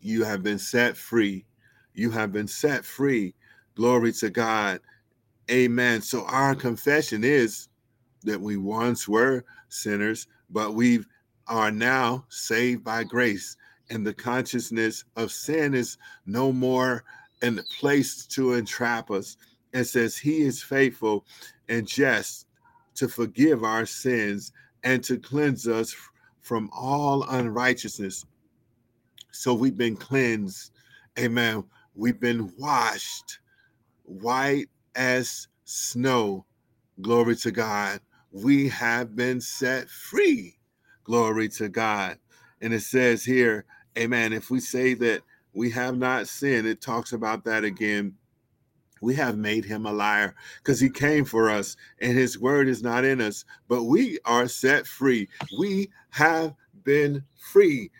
You 0.00 0.24
have 0.24 0.42
been 0.42 0.58
set 0.58 0.96
free. 0.96 1.44
You 1.94 2.10
have 2.12 2.32
been 2.32 2.46
set 2.46 2.84
free. 2.84 3.34
Glory 3.74 4.12
to 4.14 4.30
God. 4.30 4.80
Amen. 5.50 6.02
So 6.02 6.24
our 6.26 6.54
confession 6.54 7.24
is 7.24 7.68
that 8.26 8.40
we 8.40 8.56
once 8.56 9.08
were 9.08 9.44
sinners, 9.68 10.26
but 10.50 10.74
we 10.74 11.00
are 11.48 11.70
now 11.70 12.24
saved 12.28 12.84
by 12.84 13.04
grace 13.04 13.56
and 13.90 14.06
the 14.06 14.14
consciousness 14.14 15.04
of 15.16 15.30
sin 15.30 15.74
is 15.74 15.96
no 16.26 16.52
more 16.52 17.04
in 17.42 17.56
the 17.56 17.64
place 17.78 18.26
to 18.26 18.54
entrap 18.54 19.10
us. 19.10 19.36
It 19.72 19.84
says 19.84 20.16
he 20.16 20.42
is 20.42 20.62
faithful 20.62 21.24
and 21.68 21.86
just 21.86 22.46
to 22.96 23.08
forgive 23.08 23.62
our 23.62 23.86
sins 23.86 24.52
and 24.82 25.02
to 25.04 25.18
cleanse 25.18 25.68
us 25.68 25.94
from 26.40 26.70
all 26.72 27.24
unrighteousness. 27.28 28.24
So 29.32 29.52
we've 29.52 29.76
been 29.76 29.96
cleansed. 29.96 30.72
Amen. 31.18 31.64
We've 31.94 32.20
been 32.20 32.52
washed 32.58 33.40
white 34.04 34.68
as 34.94 35.48
snow. 35.64 36.46
Glory 37.00 37.36
to 37.36 37.50
God. 37.50 38.00
We 38.44 38.68
have 38.70 39.16
been 39.16 39.40
set 39.40 39.90
free. 39.90 40.58
Glory 41.04 41.48
to 41.50 41.70
God. 41.70 42.18
And 42.62 42.74
it 42.74 42.82
says 42.82 43.24
here, 43.24 43.66
Amen. 43.98 44.32
If 44.34 44.50
we 44.50 44.60
say 44.60 44.94
that 44.94 45.22
we 45.54 45.70
have 45.72 45.98
not 45.98 46.28
sinned, 46.28 46.68
it 46.68 46.82
talks 46.82 47.12
about 47.14 47.44
that 47.46 47.64
again. 47.64 48.14
We 49.02 49.14
have 49.16 49.38
made 49.38 49.64
him 49.66 49.86
a 49.86 49.92
liar 49.92 50.34
because 50.58 50.80
he 50.80 50.90
came 50.90 51.24
for 51.24 51.50
us 51.50 51.76
and 52.00 52.18
his 52.18 52.38
word 52.40 52.68
is 52.68 52.82
not 52.82 53.04
in 53.04 53.20
us, 53.20 53.44
but 53.68 53.84
we 53.84 54.18
are 54.26 54.48
set 54.48 54.86
free. 54.86 55.28
We 55.58 55.90
have 56.10 56.54
been 56.84 57.24
free. 57.52 57.90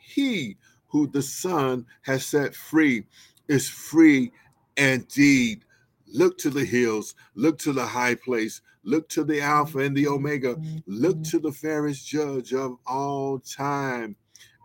He 0.00 0.58
who 0.88 1.08
the 1.08 1.22
Son 1.22 1.86
has 2.02 2.26
set 2.26 2.54
free 2.54 3.06
is 3.48 3.68
free 3.68 4.32
indeed. 4.76 5.64
Look 6.12 6.38
to 6.38 6.50
the 6.50 6.64
hills, 6.64 7.14
look 7.34 7.58
to 7.60 7.72
the 7.72 7.86
high 7.86 8.16
place, 8.16 8.62
look 8.84 9.08
to 9.10 9.24
the 9.24 9.40
Alpha 9.40 9.78
and 9.78 9.96
the 9.96 10.08
Omega, 10.08 10.56
look 10.86 11.16
mm-hmm. 11.16 11.22
to 11.22 11.38
the 11.38 11.52
fairest 11.52 12.06
judge 12.06 12.52
of 12.52 12.76
all 12.86 13.38
time. 13.38 14.16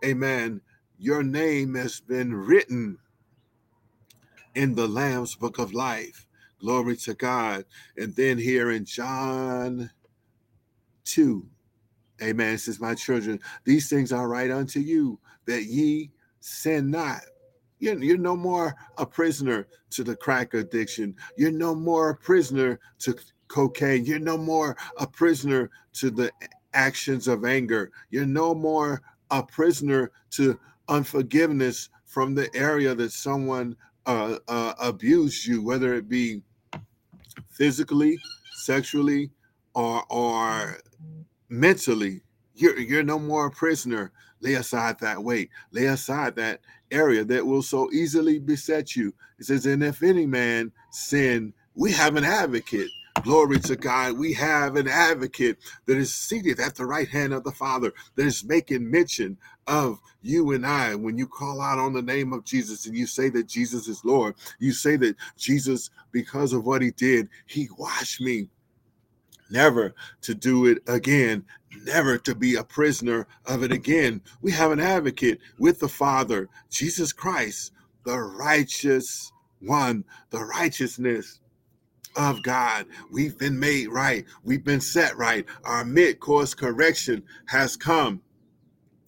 Amen. 0.04 0.60
Your 0.98 1.22
name 1.22 1.74
has 1.74 2.00
been 2.00 2.34
written 2.34 2.98
in 4.54 4.74
the 4.74 4.88
Lamb's 4.88 5.34
book 5.34 5.58
of 5.58 5.72
life. 5.72 6.26
Glory 6.60 6.96
to 6.96 7.14
God. 7.14 7.64
And 7.96 8.14
then 8.16 8.36
here 8.36 8.72
in 8.72 8.84
John 8.84 9.90
2, 11.04 11.46
Amen. 12.22 12.54
It 12.54 12.58
says, 12.58 12.80
My 12.80 12.94
children, 12.94 13.40
these 13.64 13.88
things 13.88 14.12
are 14.12 14.28
right 14.28 14.50
unto 14.50 14.80
you, 14.80 15.18
that 15.46 15.64
ye 15.64 16.10
sin 16.40 16.90
not. 16.90 17.20
You're, 17.78 18.02
you're 18.02 18.18
no 18.18 18.36
more 18.36 18.74
a 18.96 19.06
prisoner 19.06 19.68
to 19.90 20.02
the 20.02 20.16
crack 20.16 20.54
addiction. 20.54 21.14
You're 21.36 21.52
no 21.52 21.74
more 21.74 22.10
a 22.10 22.16
prisoner 22.16 22.80
to 23.00 23.14
cocaine. 23.48 24.04
You're 24.04 24.18
no 24.18 24.38
more 24.38 24.76
a 24.98 25.06
prisoner 25.06 25.70
to 25.94 26.10
the 26.10 26.30
actions 26.74 27.28
of 27.28 27.44
anger. 27.44 27.90
You're 28.10 28.26
no 28.26 28.54
more 28.54 29.02
a 29.30 29.42
prisoner 29.42 30.10
to 30.30 30.58
unforgiveness 30.88 31.90
from 32.04 32.34
the 32.34 32.54
area 32.54 32.94
that 32.94 33.12
someone 33.12 33.76
uh, 34.06 34.38
uh, 34.48 34.74
abused 34.80 35.46
you, 35.46 35.62
whether 35.62 35.94
it 35.94 36.08
be 36.08 36.42
physically, 37.50 38.18
sexually, 38.54 39.30
or 39.74 40.02
or 40.08 40.78
mentally. 41.48 42.22
You're 42.54 42.78
you're 42.78 43.02
no 43.02 43.18
more 43.18 43.46
a 43.46 43.50
prisoner. 43.50 44.12
Lay 44.40 44.54
aside 44.54 45.00
that 45.00 45.22
weight. 45.22 45.50
Lay 45.72 45.86
aside 45.86 46.36
that 46.36 46.60
area 46.90 47.24
that 47.24 47.44
will 47.44 47.62
so 47.62 47.90
easily 47.92 48.38
beset 48.38 48.94
you. 48.94 49.12
It 49.38 49.46
says, 49.46 49.66
and 49.66 49.82
if 49.82 50.02
any 50.02 50.26
man 50.26 50.72
sin, 50.90 51.52
we 51.74 51.92
have 51.92 52.16
an 52.16 52.24
advocate 52.24 52.88
Glory 53.24 53.58
to 53.58 53.76
God. 53.76 54.16
We 54.16 54.32
have 54.34 54.76
an 54.76 54.86
advocate 54.86 55.58
that 55.86 55.96
is 55.96 56.14
seated 56.14 56.60
at 56.60 56.76
the 56.76 56.86
right 56.86 57.08
hand 57.08 57.32
of 57.32 57.42
the 57.42 57.50
Father, 57.50 57.92
that 58.14 58.26
is 58.26 58.44
making 58.44 58.88
mention 58.90 59.36
of 59.66 60.00
you 60.22 60.52
and 60.52 60.64
I. 60.64 60.94
When 60.94 61.18
you 61.18 61.26
call 61.26 61.60
out 61.60 61.78
on 61.78 61.92
the 61.92 62.02
name 62.02 62.32
of 62.32 62.44
Jesus 62.44 62.86
and 62.86 62.96
you 62.96 63.06
say 63.06 63.28
that 63.30 63.48
Jesus 63.48 63.88
is 63.88 64.04
Lord, 64.04 64.34
you 64.58 64.72
say 64.72 64.96
that 64.96 65.16
Jesus, 65.36 65.90
because 66.12 66.52
of 66.52 66.64
what 66.64 66.80
he 66.80 66.90
did, 66.92 67.28
he 67.46 67.68
washed 67.76 68.20
me. 68.20 68.48
Never 69.50 69.94
to 70.22 70.34
do 70.34 70.66
it 70.66 70.78
again, 70.86 71.44
never 71.84 72.18
to 72.18 72.34
be 72.34 72.54
a 72.54 72.64
prisoner 72.64 73.26
of 73.46 73.62
it 73.62 73.72
again. 73.72 74.20
We 74.42 74.52
have 74.52 74.70
an 74.70 74.80
advocate 74.80 75.40
with 75.58 75.80
the 75.80 75.88
Father, 75.88 76.48
Jesus 76.70 77.12
Christ, 77.12 77.72
the 78.04 78.18
righteous 78.18 79.32
one, 79.60 80.04
the 80.30 80.44
righteousness 80.44 81.40
of 82.16 82.42
God. 82.42 82.86
We've 83.10 83.38
been 83.38 83.58
made 83.58 83.88
right. 83.88 84.24
We've 84.44 84.64
been 84.64 84.80
set 84.80 85.16
right. 85.16 85.44
Our 85.64 85.84
mid 85.84 86.20
course 86.20 86.54
correction 86.54 87.22
has 87.46 87.76
come. 87.76 88.22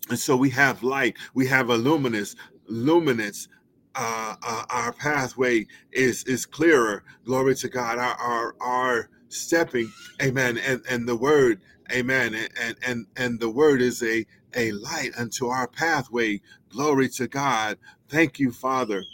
And 0.09 0.19
so 0.19 0.37
we 0.37 0.51
have 0.51 0.83
light, 0.83 1.17
we 1.35 1.47
have 1.47 1.71
a 1.71 1.77
luminous, 1.77 2.35
luminance, 2.67 3.49
uh, 3.95 4.35
uh, 4.43 4.65
our 4.71 4.93
pathway 4.93 5.67
is 5.93 6.25
is 6.25 6.47
clearer. 6.47 7.03
Glory 7.25 7.55
to 7.57 7.69
God. 7.69 7.99
Our 7.99 8.15
our, 8.15 8.57
our 8.61 9.11
stepping, 9.29 9.93
Amen. 10.23 10.59
And 10.59 10.83
and 10.89 11.09
the 11.09 11.17
word, 11.17 11.61
Amen. 11.93 12.35
And 12.61 12.77
and 12.87 13.07
and 13.17 13.41
the 13.41 13.51
word 13.51 13.83
is 13.83 14.03
a 14.03 14.27
a 14.55 14.73
light 14.73 15.13
unto 15.19 15.49
our 15.49 15.69
pathway. 15.69 16.41
Glory 16.71 17.09
to 17.11 17.27
God. 17.27 17.79
Thank 18.09 18.39
you, 18.39 18.53
Father. 18.53 19.05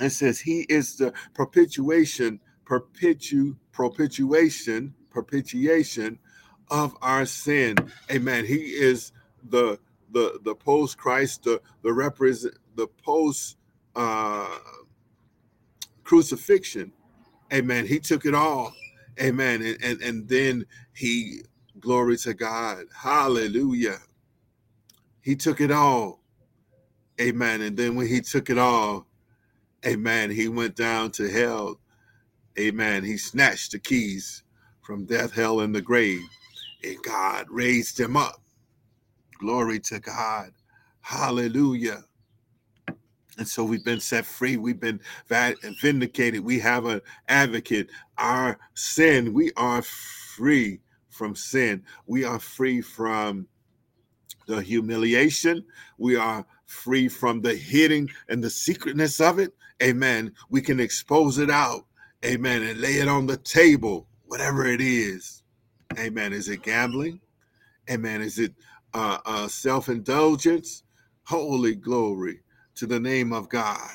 It 0.00 0.10
says 0.10 0.40
He 0.40 0.66
is 0.68 0.96
the 0.96 1.12
perpetuation, 1.34 2.40
perpetu 2.66 3.56
propitiation, 3.72 4.94
propitiation 5.10 6.18
of 6.70 6.96
our 7.02 7.26
sin. 7.26 7.76
Amen. 8.10 8.44
He 8.44 8.56
is 8.56 9.12
the 9.48 9.78
the 10.10 10.40
the 10.44 10.54
post 10.54 10.98
Christ, 10.98 11.44
the 11.44 11.60
the 11.82 11.92
represent 11.92 12.54
the 12.74 12.88
post 12.88 13.56
uh, 13.94 14.58
crucifixion. 16.04 16.92
Amen. 17.52 17.86
He 17.86 18.00
took 18.00 18.26
it 18.26 18.34
all. 18.34 18.74
Amen. 19.20 19.62
And, 19.62 19.78
and 19.82 20.02
and 20.02 20.28
then 20.28 20.66
he 20.94 21.42
glory 21.80 22.16
to 22.18 22.34
God. 22.34 22.86
Hallelujah. 22.94 23.98
He 25.20 25.36
took 25.36 25.60
it 25.60 25.70
all. 25.70 26.20
Amen. 27.20 27.62
And 27.62 27.76
then 27.76 27.96
when 27.96 28.08
he 28.08 28.20
took 28.20 28.50
it 28.50 28.58
all, 28.58 29.06
amen, 29.86 30.30
he 30.30 30.48
went 30.48 30.76
down 30.76 31.10
to 31.12 31.28
hell. 31.28 31.80
Amen. 32.58 33.04
He 33.04 33.16
snatched 33.16 33.72
the 33.72 33.78
keys 33.78 34.42
from 34.82 35.04
death, 35.04 35.32
hell, 35.32 35.60
and 35.60 35.74
the 35.74 35.80
grave. 35.82 36.22
And 36.84 36.96
God 37.02 37.46
raised 37.50 37.98
him 37.98 38.16
up. 38.16 38.40
Glory 39.38 39.80
to 39.80 40.00
God. 40.00 40.50
Hallelujah. 41.00 42.04
And 43.38 43.46
so 43.46 43.64
we've 43.64 43.84
been 43.84 44.00
set 44.00 44.24
free. 44.24 44.56
We've 44.56 44.80
been 44.80 45.00
vindicated. 45.82 46.42
We 46.42 46.58
have 46.60 46.86
an 46.86 47.02
advocate. 47.28 47.90
Our 48.16 48.58
sin, 48.74 49.34
we 49.34 49.52
are 49.56 49.82
free 49.82 50.80
from 51.10 51.34
sin. 51.34 51.82
We 52.06 52.24
are 52.24 52.38
free 52.38 52.80
from 52.80 53.46
the 54.46 54.62
humiliation. 54.62 55.64
We 55.98 56.16
are 56.16 56.46
free 56.64 57.08
from 57.08 57.42
the 57.42 57.58
hiding 57.58 58.08
and 58.28 58.42
the 58.42 58.50
secretness 58.50 59.20
of 59.20 59.38
it. 59.38 59.54
Amen. 59.82 60.32
We 60.48 60.62
can 60.62 60.80
expose 60.80 61.36
it 61.38 61.50
out. 61.50 61.84
Amen. 62.26 62.62
And 62.64 62.80
lay 62.80 62.94
it 62.94 63.08
on 63.08 63.26
the 63.26 63.36
table, 63.36 64.08
whatever 64.26 64.66
it 64.66 64.80
is. 64.80 65.44
Amen. 65.98 66.32
Is 66.32 66.48
it 66.48 66.62
gambling? 66.62 67.20
Amen. 67.90 68.20
Is 68.20 68.38
it 68.40 68.52
uh, 68.94 69.18
uh, 69.24 69.48
self 69.48 69.88
indulgence? 69.88 70.82
Holy 71.24 71.74
glory 71.76 72.40
to 72.74 72.86
the 72.86 73.00
name 73.00 73.32
of 73.32 73.48
God. 73.48 73.90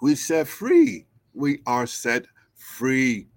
We 0.00 0.14
set 0.14 0.46
free. 0.48 1.06
We 1.34 1.60
are 1.66 1.86
set 1.86 2.26
free. 2.54 3.28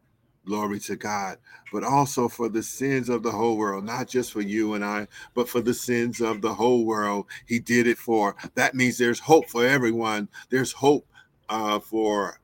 Glory 0.45 0.79
to 0.81 0.95
God. 0.95 1.37
But 1.73 1.83
also 1.83 2.29
for 2.29 2.49
the 2.49 2.63
sins 2.63 3.09
of 3.09 3.23
the 3.23 3.31
whole 3.31 3.57
world, 3.57 3.83
not 3.83 4.07
just 4.07 4.31
for 4.31 4.41
you 4.41 4.75
and 4.75 4.85
I, 4.85 5.07
but 5.33 5.49
for 5.49 5.61
the 5.61 5.73
sins 5.73 6.21
of 6.21 6.41
the 6.41 6.53
whole 6.53 6.85
world. 6.85 7.25
He 7.47 7.59
did 7.59 7.87
it 7.87 7.97
for. 7.97 8.35
That 8.55 8.75
means 8.75 8.97
there's 8.97 9.19
hope 9.19 9.49
for 9.49 9.65
everyone. 9.65 10.29
There's 10.51 10.71
hope 10.71 11.07
uh, 11.49 11.79
for 11.79 12.39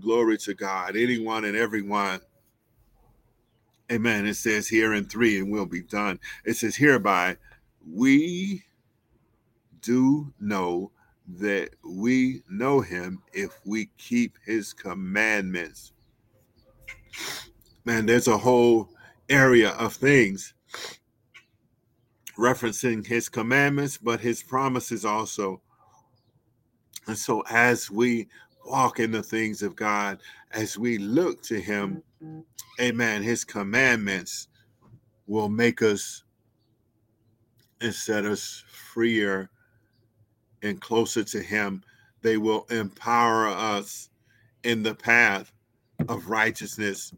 glory 0.00 0.38
to 0.38 0.54
God, 0.54 0.96
anyone 0.96 1.44
and 1.44 1.56
everyone. 1.56 2.20
Amen. 3.92 4.26
It 4.26 4.34
says 4.34 4.66
here 4.66 4.94
in 4.94 5.04
three, 5.04 5.38
and 5.38 5.50
we'll 5.50 5.66
be 5.66 5.82
done. 5.82 6.18
It 6.44 6.54
says, 6.54 6.76
hereby 6.76 7.36
we 7.86 8.64
do 9.82 10.32
know 10.40 10.90
that 11.38 11.70
we 11.84 12.42
know 12.50 12.80
him 12.80 13.22
if 13.32 13.60
we 13.64 13.90
keep 13.98 14.38
his 14.44 14.72
commandments. 14.72 15.92
Man, 17.84 18.06
there's 18.06 18.28
a 18.28 18.38
whole 18.38 18.88
area 19.28 19.70
of 19.72 19.94
things 19.94 20.54
referencing 22.38 23.06
his 23.06 23.28
commandments, 23.28 23.96
but 23.96 24.20
his 24.20 24.42
promises 24.42 25.04
also. 25.04 25.60
And 27.06 27.16
so, 27.16 27.42
as 27.50 27.90
we 27.90 28.28
walk 28.66 29.00
in 29.00 29.10
the 29.10 29.22
things 29.22 29.62
of 29.62 29.76
God, 29.76 30.20
as 30.52 30.78
we 30.78 30.98
look 30.98 31.42
to 31.44 31.60
him, 31.60 32.02
amen, 32.80 33.22
his 33.22 33.44
commandments 33.44 34.48
will 35.26 35.48
make 35.48 35.82
us 35.82 36.24
and 37.80 37.94
set 37.94 38.24
us 38.24 38.64
freer 38.68 39.50
and 40.62 40.80
closer 40.80 41.22
to 41.24 41.40
Him. 41.40 41.82
They 42.22 42.38
will 42.38 42.66
empower 42.70 43.46
us 43.48 44.08
in 44.64 44.82
the 44.82 44.94
path 44.94 45.52
of 46.08 46.30
righteousness. 46.30 47.14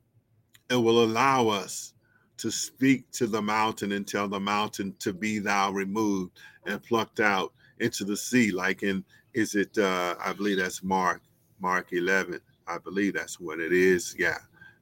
It 0.69 0.77
will 0.77 1.05
allow 1.05 1.49
us 1.49 1.95
to 2.39 2.51
speak 2.51 3.11
to 3.13 3.27
the 3.27 3.41
mountain 3.41 3.93
and 3.93 4.07
tell 4.07 4.29
the 4.29 4.41
mountain 4.41 4.95
to 4.99 5.13
be 5.13 5.39
thou 5.39 5.71
removed 5.71 6.39
and 6.67 6.83
plucked 6.83 7.21
out 7.21 7.53
into 7.79 8.05
the 8.05 8.17
sea, 8.17 8.51
like 8.51 8.83
in 8.83 9.05
is 9.35 9.55
it 9.55 9.77
uh 9.79 10.17
I 10.23 10.33
believe 10.33 10.59
that's 10.59 10.83
Mark, 10.83 11.23
Mark 11.61 11.93
11. 11.93 12.41
I 12.67 12.79
believe 12.79 13.15
that's 13.15 13.39
what 13.41 13.61
it 13.61 13.73
is. 13.73 14.15
Yeah. 14.19 14.39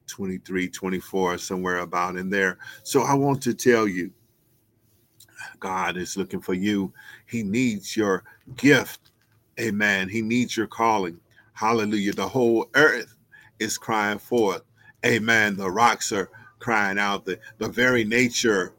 23, 0.07 0.69
24, 0.69 1.37
somewhere 1.37 1.79
about 1.79 2.15
in 2.15 2.29
there. 2.29 2.57
So 2.83 3.01
I 3.01 3.13
want 3.13 3.41
to 3.43 3.53
tell 3.53 3.87
you, 3.87 4.11
God 5.59 5.97
is 5.97 6.17
looking 6.17 6.41
for 6.41 6.53
you. 6.53 6.93
He 7.25 7.43
needs 7.43 7.95
your 7.95 8.23
gift. 8.55 9.11
Amen. 9.59 10.09
He 10.09 10.21
needs 10.21 10.55
your 10.55 10.67
calling. 10.67 11.19
Hallelujah. 11.53 12.13
The 12.13 12.27
whole 12.27 12.69
earth 12.75 13.15
is 13.59 13.77
crying 13.77 14.19
forth. 14.19 14.61
Amen. 15.05 15.55
The 15.55 15.69
rocks 15.69 16.11
are 16.11 16.29
crying 16.59 16.99
out. 16.99 17.25
The, 17.25 17.39
the 17.57 17.69
very 17.69 18.03
nature 18.03 18.73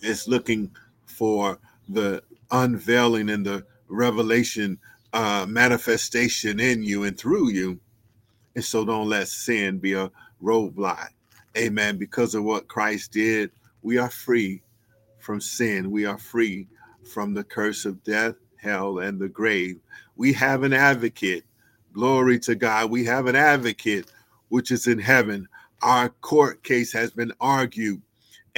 is 0.00 0.28
looking 0.28 0.70
for 1.06 1.58
the 1.88 2.22
unveiling 2.50 3.30
and 3.30 3.44
the 3.44 3.66
revelation 3.88 4.78
uh, 5.14 5.46
manifestation 5.48 6.60
in 6.60 6.82
you 6.82 7.04
and 7.04 7.18
through 7.18 7.50
you. 7.50 7.80
And 8.54 8.64
so 8.64 8.84
don't 8.84 9.08
let 9.08 9.28
sin 9.28 9.78
be 9.78 9.94
a 9.94 10.10
roadblock. 10.42 11.08
Amen. 11.56 11.96
Because 11.96 12.34
of 12.34 12.44
what 12.44 12.68
Christ 12.68 13.12
did, 13.12 13.50
we 13.82 13.96
are 13.96 14.10
free 14.10 14.62
from 15.18 15.40
sin. 15.40 15.90
We 15.90 16.04
are 16.04 16.18
free 16.18 16.68
from 17.14 17.32
the 17.32 17.44
curse 17.44 17.86
of 17.86 18.04
death 18.04 18.34
hell, 18.64 18.98
and 18.98 19.20
the 19.20 19.28
grave. 19.28 19.78
We 20.16 20.32
have 20.32 20.62
an 20.64 20.72
advocate. 20.72 21.44
Glory 21.92 22.40
to 22.40 22.56
God. 22.56 22.90
We 22.90 23.04
have 23.04 23.26
an 23.26 23.36
advocate 23.36 24.10
which 24.48 24.72
is 24.72 24.86
in 24.88 24.98
heaven. 24.98 25.46
Our 25.82 26.08
court 26.08 26.64
case 26.64 26.92
has 26.94 27.10
been 27.10 27.32
argued, 27.40 28.02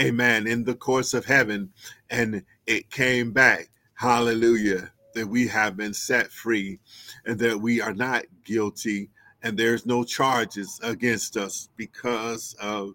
amen, 0.00 0.46
in 0.46 0.64
the 0.64 0.74
courts 0.74 1.12
of 1.12 1.26
heaven, 1.26 1.72
and 2.08 2.44
it 2.66 2.90
came 2.90 3.32
back. 3.32 3.68
Hallelujah. 3.94 4.92
That 5.16 5.28
we 5.28 5.48
have 5.48 5.76
been 5.76 5.94
set 5.94 6.30
free 6.30 6.78
and 7.26 7.40
that 7.40 7.60
we 7.60 7.80
are 7.80 7.94
not 7.94 8.26
guilty 8.44 9.10
and 9.42 9.58
there's 9.58 9.86
no 9.86 10.04
charges 10.04 10.80
against 10.82 11.36
us 11.36 11.68
because 11.76 12.54
of 12.60 12.94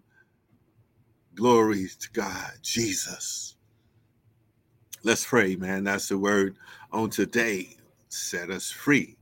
glory 1.34 1.88
to 2.00 2.10
God, 2.12 2.52
Jesus. 2.62 3.56
Let's 5.04 5.26
pray, 5.26 5.56
man. 5.56 5.84
That's 5.84 6.08
the 6.08 6.18
word 6.18 6.56
on 6.92 7.10
today. 7.10 7.76
Set 8.10 8.50
us 8.50 8.70
free 8.70 9.16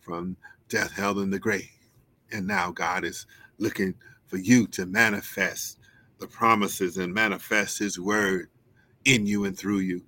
from 0.00 0.36
death, 0.68 0.92
hell, 0.92 1.20
and 1.20 1.32
the 1.32 1.38
grave. 1.38 1.70
And 2.32 2.46
now 2.46 2.72
God 2.72 3.04
is 3.04 3.26
looking 3.58 3.94
for 4.26 4.38
you 4.38 4.66
to 4.68 4.86
manifest 4.86 5.78
the 6.18 6.26
promises 6.26 6.98
and 6.98 7.14
manifest 7.14 7.78
his 7.78 8.00
word 8.00 8.48
in 9.04 9.26
you 9.26 9.44
and 9.44 9.58
through 9.58 9.80
you. 9.80 10.02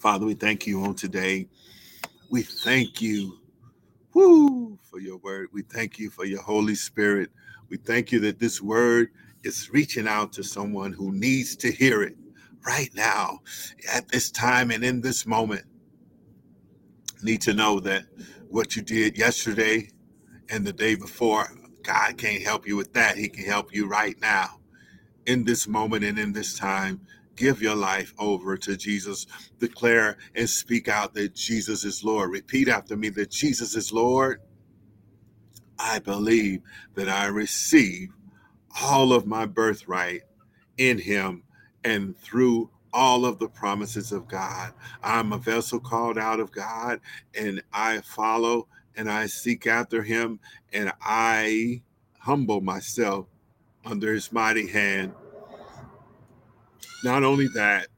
Father, 0.00 0.26
we 0.26 0.34
thank 0.34 0.66
you 0.66 0.82
on 0.84 0.94
today. 0.96 1.48
We 2.30 2.42
thank 2.42 3.02
you 3.02 3.38
whoo, 4.14 4.78
for 4.90 5.00
your 5.00 5.18
word. 5.18 5.48
We 5.52 5.62
thank 5.62 5.98
you 5.98 6.10
for 6.10 6.24
your 6.24 6.42
Holy 6.42 6.74
Spirit. 6.74 7.30
We 7.70 7.78
thank 7.78 8.12
you 8.12 8.20
that 8.20 8.38
this 8.40 8.60
word 8.62 9.10
is 9.44 9.70
reaching 9.72 10.08
out 10.08 10.32
to 10.34 10.44
someone 10.44 10.92
who 10.92 11.12
needs 11.12 11.56
to 11.58 11.72
hear 11.72 12.02
it 12.02 12.16
right 12.66 12.90
now, 12.94 13.40
at 13.92 14.08
this 14.10 14.30
time 14.30 14.70
and 14.70 14.84
in 14.84 15.00
this 15.00 15.26
moment, 15.26 15.64
need 17.22 17.42
to 17.42 17.54
know 17.54 17.80
that 17.80 18.04
what 18.50 18.76
you 18.76 18.82
did 18.82 19.18
yesterday 19.18 19.88
and 20.50 20.66
the 20.66 20.72
day 20.72 20.94
before, 20.96 21.48
God 21.84 22.18
can't 22.18 22.42
help 22.42 22.66
you 22.66 22.76
with 22.76 22.92
that. 22.94 23.18
He 23.18 23.28
can 23.28 23.44
help 23.46 23.74
you 23.74 23.88
right 23.88 24.16
now, 24.20 24.60
in 25.26 25.44
this 25.44 25.68
moment 25.68 26.04
and 26.04 26.18
in 26.18 26.32
this 26.32 26.58
time. 26.58 27.00
Give 27.40 27.62
your 27.62 27.74
life 27.74 28.12
over 28.18 28.58
to 28.58 28.76
Jesus. 28.76 29.26
Declare 29.58 30.18
and 30.34 30.48
speak 30.48 30.88
out 30.88 31.14
that 31.14 31.34
Jesus 31.34 31.86
is 31.86 32.04
Lord. 32.04 32.30
Repeat 32.30 32.68
after 32.68 32.98
me 32.98 33.08
that 33.08 33.30
Jesus 33.30 33.74
is 33.74 33.94
Lord. 33.94 34.42
I 35.78 36.00
believe 36.00 36.60
that 36.96 37.08
I 37.08 37.28
receive 37.28 38.10
all 38.82 39.14
of 39.14 39.26
my 39.26 39.46
birthright 39.46 40.20
in 40.76 40.98
Him 40.98 41.44
and 41.82 42.14
through 42.18 42.68
all 42.92 43.24
of 43.24 43.38
the 43.38 43.48
promises 43.48 44.12
of 44.12 44.28
God. 44.28 44.74
I'm 45.02 45.32
a 45.32 45.38
vessel 45.38 45.80
called 45.80 46.18
out 46.18 46.40
of 46.40 46.52
God, 46.52 47.00
and 47.34 47.62
I 47.72 48.02
follow 48.02 48.68
and 48.96 49.10
I 49.10 49.28
seek 49.28 49.66
after 49.66 50.02
him, 50.02 50.40
and 50.74 50.92
I 51.00 51.80
humble 52.18 52.60
myself 52.60 53.28
under 53.86 54.12
his 54.12 54.30
mighty 54.30 54.66
hand. 54.66 55.14
Not 57.04 57.24
only 57.24 57.48
that, 57.48 57.88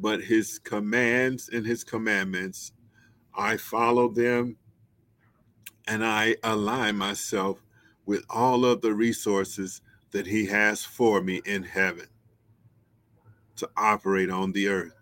but 0.00 0.22
his 0.22 0.58
commands 0.58 1.48
and 1.48 1.66
his 1.66 1.84
commandments, 1.84 2.72
I 3.36 3.56
follow 3.56 4.08
them 4.08 4.56
and 5.86 6.04
I 6.04 6.36
align 6.42 6.96
myself 6.96 7.58
with 8.06 8.24
all 8.30 8.64
of 8.64 8.80
the 8.82 8.92
resources 8.94 9.80
that 10.12 10.26
he 10.26 10.46
has 10.46 10.84
for 10.84 11.22
me 11.22 11.42
in 11.44 11.62
heaven 11.62 12.06
to 13.56 13.68
operate 13.76 14.30
on 14.30 14.52
the 14.52 14.68
earth. 14.68 14.94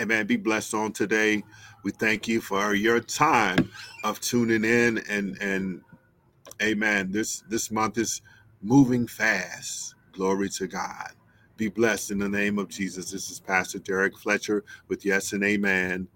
Amen. 0.00 0.26
Be 0.26 0.36
blessed 0.36 0.74
on 0.74 0.92
today. 0.92 1.42
We 1.84 1.92
thank 1.92 2.28
you 2.28 2.40
for 2.40 2.74
your 2.74 3.00
time 3.00 3.70
of 4.04 4.20
tuning 4.20 4.64
in 4.64 4.98
and 5.10 5.36
and 5.40 5.82
amen. 6.62 7.12
This 7.12 7.42
this 7.48 7.70
month 7.70 7.98
is 7.98 8.22
moving 8.62 9.06
fast. 9.06 9.94
Glory 10.12 10.48
to 10.50 10.66
God. 10.68 11.12
Be 11.58 11.68
blessed 11.68 12.12
in 12.12 12.18
the 12.20 12.28
name 12.30 12.58
of 12.60 12.68
Jesus. 12.70 13.10
This 13.10 13.30
is 13.32 13.40
Pastor 13.40 13.80
Derrick 13.80 14.16
Fletcher 14.16 14.64
with 14.88 15.04
Yes 15.04 15.34
and 15.34 15.44
Amen. 15.44 16.08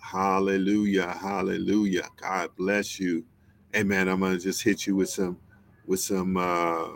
Hallelujah. 0.00 1.08
Hallelujah. 1.08 2.08
God 2.16 2.50
bless 2.56 3.00
you. 3.00 3.24
Amen. 3.74 4.08
I'm 4.08 4.20
gonna 4.20 4.38
just 4.38 4.62
hit 4.62 4.86
you 4.86 4.94
with 4.94 5.10
some 5.10 5.38
with 5.86 6.00
some 6.00 6.36
uh 6.36 6.86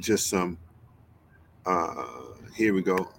just 0.00 0.30
some 0.30 0.58
uh 1.66 2.06
here 2.54 2.74
we 2.74 2.82
go. 2.82 3.10